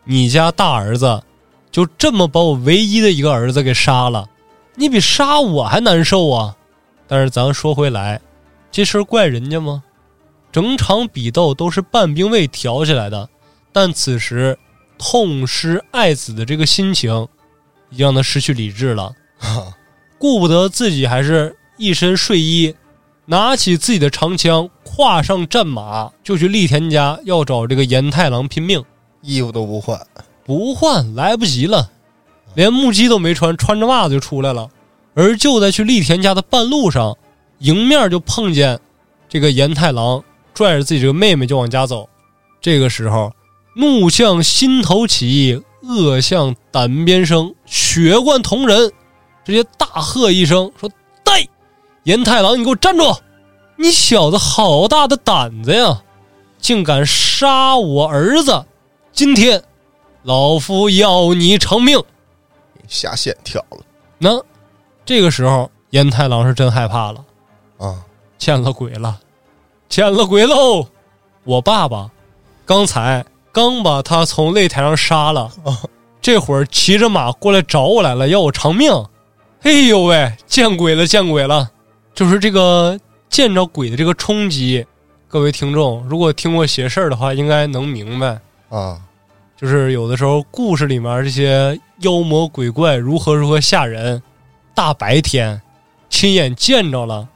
[0.03, 1.23] 你家大儿子
[1.71, 4.27] 就这么把我唯一的一个儿子给杀了，
[4.75, 6.57] 你比杀我还难受啊！
[7.07, 8.19] 但是咱说回来，
[8.69, 9.81] 这事怪人家吗？
[10.51, 13.29] 整场比斗都是半兵卫挑起来的，
[13.71, 14.57] 但此时
[14.97, 17.27] 痛失爱子的这个心情，
[17.89, 19.13] 已经让他失去理智了。
[20.17, 22.75] 顾不得自己还是一身睡衣，
[23.25, 28.83] 拿起自己的长枪，跨上战马，就去栗田家要找这个严太郎拼命。
[29.21, 29.99] 衣服都不换，
[30.45, 31.91] 不换来不及了，
[32.55, 34.69] 连木屐都没穿，穿着袜子就出来了。
[35.13, 37.17] 而就在去栗田家的半路上，
[37.59, 38.79] 迎面就碰见
[39.27, 40.23] 这个严太郎。
[40.59, 42.09] 拽着自己这个妹妹就往家走，
[42.59, 43.31] 这个时候，
[43.75, 48.91] 怒向心头起，恶向胆边生，血贯瞳仁，
[49.45, 50.91] 直接大喝一声说
[51.23, 51.47] ：“呆，
[52.03, 53.15] 严太郎，你给我站住！
[53.77, 56.01] 你小子好大的胆子呀，
[56.57, 58.65] 竟敢杀我儿子！
[59.13, 59.63] 今天，
[60.23, 62.03] 老夫要你偿命！”
[62.85, 63.77] 下线跳了。
[64.17, 64.31] 那
[65.05, 67.23] 这个时候，严太郎是真害怕了
[67.77, 68.03] 啊，
[68.37, 69.17] 见了鬼了。
[69.89, 70.87] 见了鬼喽！
[71.43, 72.11] 我爸爸
[72.63, 75.51] 刚才刚把他从擂台上杀了，
[76.21, 78.91] 这会儿骑着马过来找我来了，要我偿命。
[79.63, 81.69] 哎呦喂，见鬼了，见鬼了！
[82.13, 84.85] 就是这个见着鬼的这个冲击。
[85.27, 89.01] 各位听众，如果听过邪事儿的话，应该能明白啊。
[89.57, 94.21] 就是有的时候故事里面这些妖魔鬼怪如何如何吓人，
[94.75, 95.59] 大白天
[96.09, 97.27] 亲眼见着了。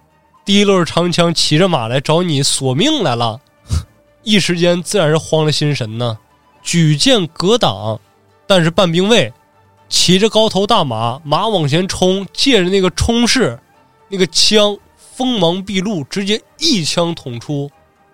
[0.46, 3.39] 提溜着长枪，骑着马来找你索命来了，
[4.24, 6.18] 一时间自然是慌了心神呢。
[6.62, 8.00] 举剑格挡，
[8.46, 9.32] 但是半兵卫
[9.89, 13.60] 骑着高头大马，马往前冲，借着那个冲势，
[14.10, 17.70] 那个枪锋芒毕露，直接一枪捅出，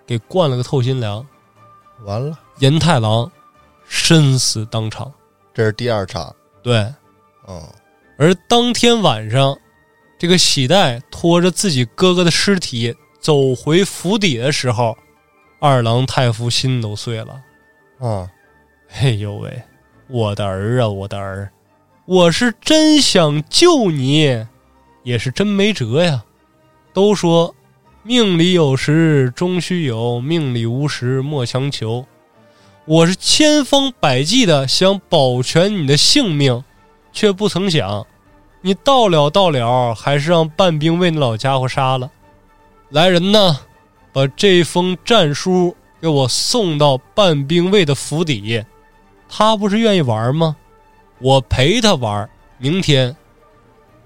[0.06, 1.26] 给灌了个透心凉。
[2.04, 3.30] 完了，严太郎
[3.86, 5.12] 身死当场。
[5.52, 6.76] 这是第二场，对，
[7.48, 7.62] 嗯，
[8.16, 9.56] 而当天晚上。
[10.20, 14.94] 这个喜代拖着自己哥哥的尸体走回府邸的时候，
[15.58, 17.40] 二郎太夫心都碎了。
[18.00, 18.28] 啊，
[19.00, 19.62] 哎呦喂，
[20.08, 21.50] 我的儿啊，我的儿，
[22.04, 24.46] 我是真想救你，
[25.04, 26.22] 也是真没辙呀。
[26.92, 27.54] 都说
[28.02, 32.04] 命里有时终须有，命里无时莫强求。
[32.84, 36.62] 我是千方百计的想保全你的性命，
[37.10, 38.06] 却不曾想。
[38.62, 42.10] 你到了到了，还是让半兵卫那老家伙杀了。
[42.90, 43.56] 来人呐，
[44.12, 48.64] 把这封战书给我送到半兵卫的府邸。
[49.28, 50.56] 他不是愿意玩吗？
[51.20, 52.28] 我陪他玩。
[52.58, 53.16] 明天，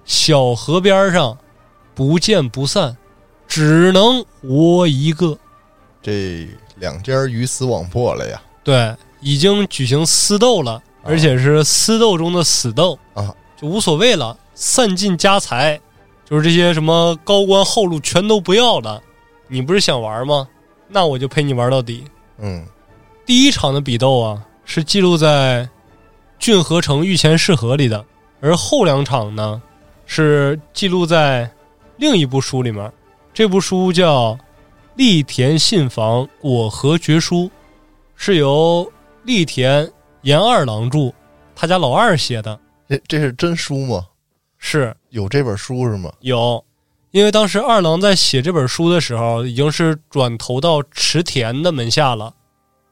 [0.05, 1.37] 小河边上，
[1.95, 2.97] 不见不散。
[3.49, 5.37] 只能我一个。
[6.03, 6.47] 这
[6.77, 8.41] 两家鱼死网破了呀！
[8.63, 15.81] 对，已经举行私斗了，而且是私斗中的死斗啊，就无所谓了，散尽家财，
[16.25, 19.03] 就是这些什么高官厚禄全都不要了。
[19.49, 20.49] 你不是想玩吗？
[20.89, 22.05] 那我就陪你玩到底。
[22.39, 22.65] 嗯，
[23.27, 25.65] 第一场的比斗啊，是记录在
[26.39, 28.05] 《郡河城御前试合》里的，
[28.41, 29.61] 而后两场呢，
[30.07, 31.51] 是记录在
[31.97, 32.93] 另一部书里面。
[33.33, 34.33] 这部书叫
[34.95, 37.45] 《栗田信房果核绝书》，
[38.15, 38.91] 是由
[39.25, 39.91] 栗田
[40.23, 41.13] 严二郎著，
[41.57, 42.59] 他家老二写的。
[42.89, 44.05] 这这是真书吗？
[44.67, 46.11] 是有这本书是吗？
[46.21, 46.65] 有，
[47.11, 52.33] 因为当时二郎在写这本书的时候，已经是转投到池田的门下了。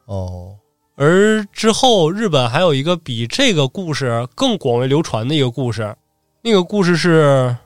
[0.05, 0.55] 哦，
[0.97, 5.97] 而之后日本还有一个比这个故事更广为流传的一个故事，
[6.43, 7.57] 那个故事是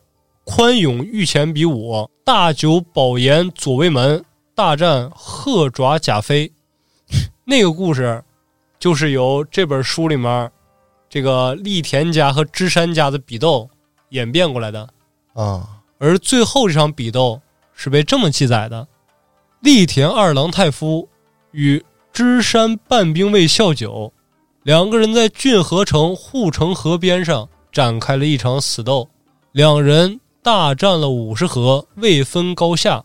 [0.44, 2.09] 宽永御前比武。
[2.24, 6.52] 大久保岩左卫门大战鹤爪甲飞，
[7.44, 8.22] 那个故事
[8.78, 10.48] 就是由这本书里面
[11.09, 13.68] 这个栗田家和芝山家的比斗
[14.11, 14.88] 演变过来的
[15.34, 15.68] 啊。
[15.98, 17.40] 而最后这场比斗
[17.72, 18.86] 是被这么记载的：
[19.61, 21.09] 栗田二郎太夫
[21.52, 24.12] 与芝山半兵卫孝久
[24.62, 29.09] 两个人在郡河城护城河边上展开了一场死斗，
[29.52, 30.20] 两人。
[30.42, 33.04] 大战了五十合，未分高下。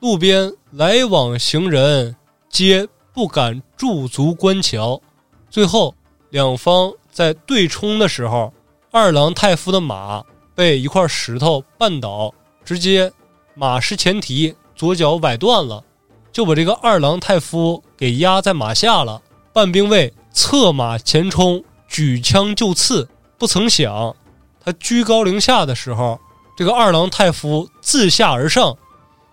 [0.00, 2.16] 路边来往行人
[2.48, 2.84] 皆
[3.14, 5.00] 不敢驻足观瞧。
[5.48, 5.94] 最后，
[6.30, 8.52] 两方在对冲的时候，
[8.90, 10.24] 二郎太夫的马
[10.60, 12.30] 被一块石头绊倒，
[12.66, 13.10] 直接
[13.54, 15.82] 马失前蹄，左脚崴断了，
[16.30, 19.22] 就把这个二郎太夫给压在马下了。
[19.54, 23.08] 半兵卫策马前冲，举枪就刺，
[23.38, 24.14] 不曾想，
[24.62, 26.20] 他居高临下的时候。
[26.54, 28.76] 这个二郎太夫自下而上，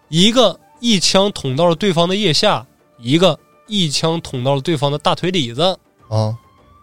[0.07, 2.65] 一个一枪捅到了对方的腋下，
[2.99, 6.33] 一个一枪捅到了对方的大腿里子，啊，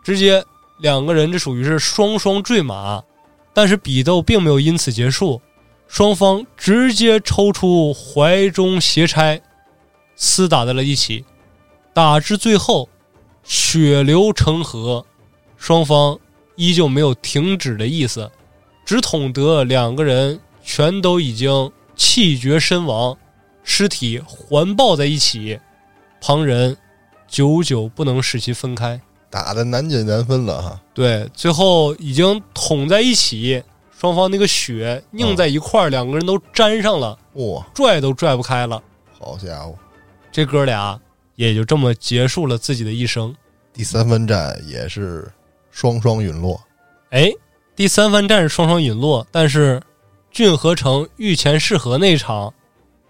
[0.03, 0.45] 直接
[0.81, 3.03] 两个人这属于是双双坠马，
[3.55, 5.41] 但是比斗并没有因此结束，
[5.87, 9.41] 双方直接抽出怀中斜钗，
[10.19, 11.25] 厮打在了一起，
[11.93, 12.89] 打至最后
[13.45, 15.07] 血流成河，
[15.57, 16.19] 双方
[16.57, 18.31] 依旧没有停止的意思。
[18.85, 23.17] 只捅得两个人全都已经气绝身亡，
[23.63, 25.59] 尸体环抱在一起，
[26.21, 26.77] 旁人
[27.29, 29.01] 久久不能使其分开，
[29.35, 30.81] 打的难解难分了哈。
[30.95, 33.61] 对，最后已经捅在一起，
[33.91, 38.81] 双方那个血拧在一块儿，两个人都粘上了，哇，拽都拽不开了。
[39.19, 39.75] 好家伙，
[40.31, 40.97] 这哥俩
[41.35, 43.35] 也就这么结束了自己的一生。
[43.73, 45.29] 第三番战也是
[45.73, 46.61] 双双陨落，
[47.11, 47.29] 哎。
[47.75, 49.83] 第三番战是双双陨落，但是
[50.31, 52.55] 郡河城御前试合那场，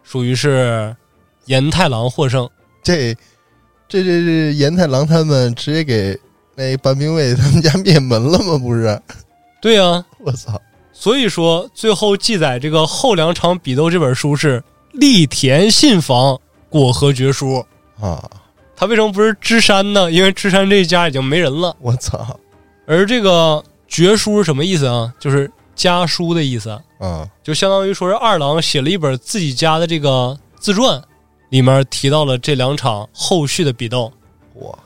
[0.02, 0.96] 属于是
[1.44, 2.48] 严太郎获胜。
[2.82, 3.14] 这
[4.02, 6.18] 这这这严太郎他们直接给
[6.56, 8.58] 那半兵卫他们家灭门了吗？
[8.58, 9.00] 不是？
[9.60, 10.60] 对呀， 我操！
[10.92, 17.64] 所以说最后记载这个后两场比斗这本书是栗田信房果核绝书
[18.00, 18.28] 啊。
[18.76, 20.10] 他为什么不是芝山呢？
[20.10, 21.76] 因为芝山这一家已经没人了。
[21.80, 22.38] 我操！
[22.86, 23.62] 而这个。
[23.86, 25.12] 绝书是什么意思啊？
[25.20, 26.70] 就是家书的意思。
[26.98, 31.00] 啊，就相当于说是二郎写了一本自己家的这个自传，
[31.54, 34.12] 里面提到了这两场后续的比斗。
[34.54, 34.76] 哇，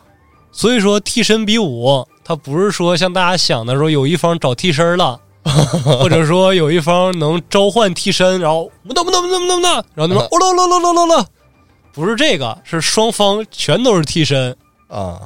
[0.53, 5.19] 所以说替身比武，他不是说像大家想的说有一方找替身了，
[5.83, 11.25] 或者说有一方能召唤替身，然后不能不能不能不能不能，然后那边哦喽喽喽喽喽喽，
[11.95, 14.55] 不是这个，是双方全都是替身
[14.89, 15.19] 啊，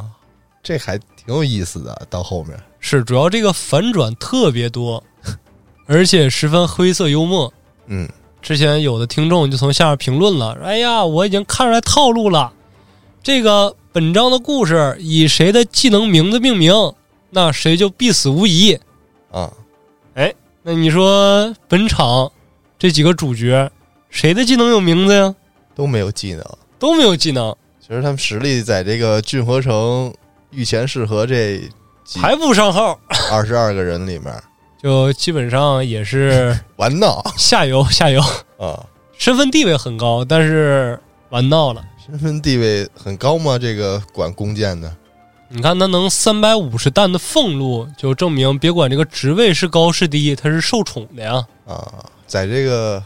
[0.63, 2.57] 这还挺有意思的，到后面。
[2.79, 5.03] 是，主要这个反转特别多，
[5.89, 7.53] 而且十分灰色幽默。
[7.87, 8.09] 嗯，
[8.43, 12.53] 之前有的听众就从下面评论了：“哎呀，我已经看出来套路了。
[13.23, 16.75] 这个本章的故事以谁的技能名字命名，
[17.31, 18.79] 那谁就必死无疑。”
[19.31, 19.51] 啊，
[20.15, 22.31] 哎，那你说本场
[22.79, 23.71] 这几个主角
[24.11, 25.35] 谁的技能有名字呀？
[25.75, 26.45] 都没有技能，
[26.79, 27.55] 都没有技能。
[27.81, 30.13] 其实他们实力在这个郡河城
[30.51, 31.63] 御前适合这。
[32.21, 32.99] 还不上号，
[33.31, 34.35] 二十二个人里面，
[34.83, 38.21] 就基本上也是 玩闹下游 下游
[38.59, 38.85] 啊，
[39.17, 40.99] 身份地位很高，但是
[41.31, 41.85] 玩闹了。
[42.05, 43.57] 身份地位很高吗？
[43.57, 44.93] 这个管弓箭的，
[45.49, 51.47] 你看他能三百五十弹的俸禄，就证明别管这个职位是高是低，他是受宠的呀。
[51.65, 53.01] 啊，在这个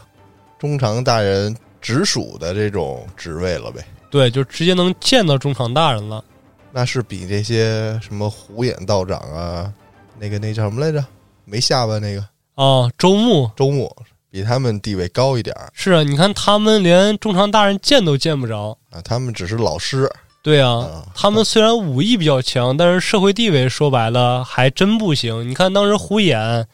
[0.57, 3.85] 中长大人直属的这种职位了呗。
[4.09, 6.23] 对，就直接能见到中长大人了。
[6.71, 9.71] 那是比这些什么虎眼道长啊，
[10.19, 11.05] 那个那叫什么来着？
[11.49, 12.21] 没下巴那个
[12.55, 13.89] 啊，周牧，周牧
[14.29, 20.11] 比他们地位高一点儿是啊，你看他们连中长大人见都见不着啊，他们只是老师。
[20.43, 25.49] 对啊啊，他们虽然武艺比较强，但是社会地位说白了还真不行。
[25.49, 26.65] 你看当时胡衍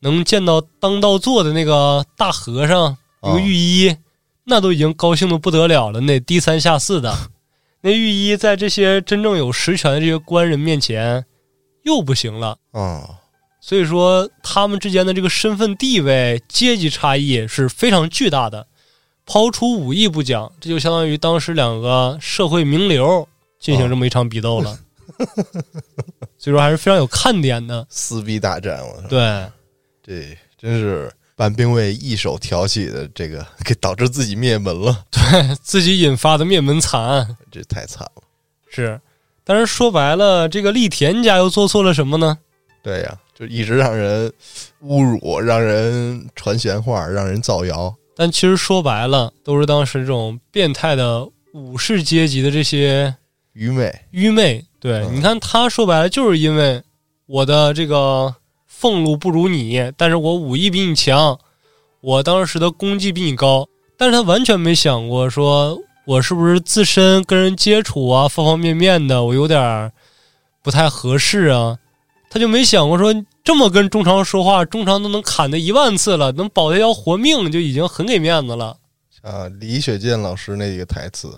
[0.00, 3.96] 能见到当道座的那个大和尚，那个御医，
[4.44, 7.14] 那都已经高兴的不得了了，那低三下四的。
[7.80, 11.24] 那御医在这些真正有实权的这些官人面前
[11.84, 12.56] 又不行了。
[12.72, 13.08] 啊，
[13.64, 18.66] 所以说，他们之间的这个身份地位、阶级差异是非常巨大的。
[19.24, 23.26] 抛出武艺不讲，这就相当于当时两个社会名流
[23.60, 24.76] 进行这么一场比斗了。
[26.36, 27.86] 所以说，还是非常有看点的。
[27.88, 29.48] 撕逼大战，我操，对，
[30.02, 38.22] 这真是半兵卫一手挑起的，这个给导致自己灭门了， 对自己引发的灭门惨案这太惨了。
[38.68, 39.00] 是。
[39.44, 42.38] 但是说白了，这个栗田家又做错了什么呢？
[42.82, 44.32] 对呀，就一直让人
[44.84, 47.92] 侮辱，让人传闲话，让人造谣。
[48.14, 53.12] 但其实说白了，都是当时这种变态的武士阶级的这些
[53.54, 54.64] 愚昧，愚昧。
[54.78, 56.80] 对，嗯你看他说白了，就是因为
[57.26, 58.32] 我的这个
[58.68, 61.36] 俸禄不如你，但是我武艺比你强，
[62.00, 63.66] 我当时的功绩比你高，
[63.96, 65.76] 但是他完全没想过说
[66.06, 69.90] 我是不是自身跟人接触啊，方方面面的我有点
[70.62, 71.78] 不太合适啊，
[72.30, 73.12] 他就没想过说
[73.44, 78.76] 这么跟中常说话，中常都能砍他一万次了，能保他一条活命就已经很给面子了。
[79.22, 81.32] 啊，李雪健老师那个台词：“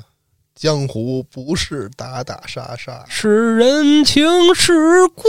[0.55, 3.05] 江湖不是打打杀杀。
[3.09, 4.23] 是人情
[4.55, 4.73] 世
[5.09, 5.25] 故。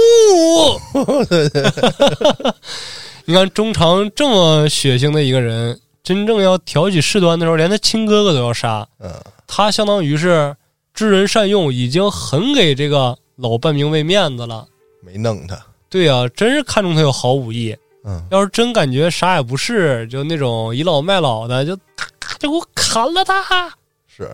[3.26, 9.11] 你看中常这么血腥的一个人，真正要挑起事端的时候，连他亲哥哥都要杀。”嗯，
[9.47, 10.55] 他相当于是
[10.93, 14.67] 知人善用，已经很给这个老半兵卫面子了。
[15.01, 15.57] 没弄他。
[15.90, 17.76] 对呀、真是看中他有好武艺。
[18.04, 23.74] 嗯，要是真感觉啥也不是，就那种倚老卖老的，就咔咔就给我砍了他。
[24.08, 24.30] 是。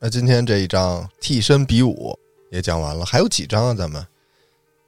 [0.00, 2.18] 那今天这一章替身比武
[2.50, 3.74] 也讲完了，还有几章啊？
[3.74, 4.04] 咱们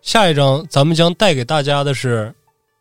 [0.03, 2.35] 下一章咱们将带给大家的是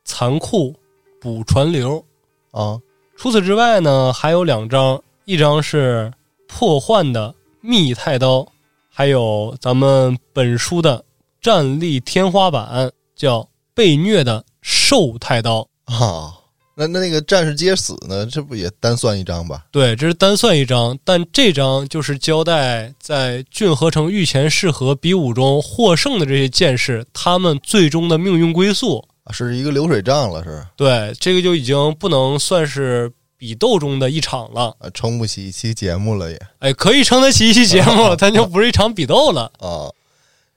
[0.04, 0.76] 残酷
[1.22, 2.04] 补传流。
[2.52, 2.80] 啊，
[3.16, 6.12] 除此之外呢，还有两章，一章是
[6.48, 8.48] 破幻的密太刀，
[8.90, 11.04] 还有咱们本书的
[11.40, 15.68] 战力天花板，叫被虐的兽太刀。
[15.86, 16.34] 啊，
[16.76, 18.26] 那那那个战士皆死呢？
[18.26, 19.66] 这不也单算一张吧？
[19.72, 29.06] 对，这是单算一张，但这张就是交代在郡河城御前试和比武中获胜的这些剑士，他们最终的命运归宿。
[29.24, 34.76] 啊是一个流水账了，是对，这个就已经不能算是比斗中的一场了。
[34.80, 39.52] 啊，撑不起一期节目了也哎，可以撑得起一期节目， 但就不是一场比斗了。
[39.60, 39.90] 啊，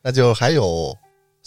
[0.02, 0.94] 那就还有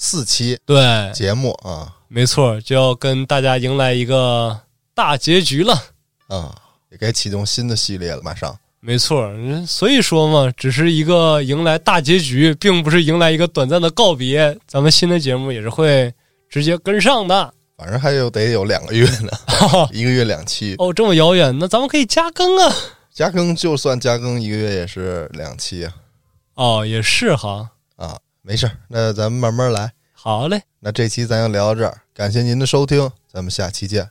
[0.04, 4.60] 四期对，节目啊没错，就要跟大家迎来一个
[4.96, 5.80] 大结局了。
[6.28, 6.56] 啊，
[6.90, 8.58] 也该启动新的系列了，马上。
[8.80, 14.58] 没错，嗯所以说嘛，只是一个迎来大结局，并不是迎来一个短暂的告别。
[14.66, 16.12] 咱们新的节目也是会
[16.50, 17.54] 直接跟上的。
[17.78, 19.30] 反正还有得有两个月呢，
[19.94, 22.76] 一个月两期，哦，这么遥远，那咱们可以加更啊。
[23.14, 25.94] 加更就算加更一个月也是两期啊
[26.56, 27.70] 哦，也是哈。
[27.98, 29.94] 啊，没事儿，那咱们慢慢来。
[30.14, 34.10] 好嘞，那这期咱就聊到这儿，感谢您的收听，咱们下期见。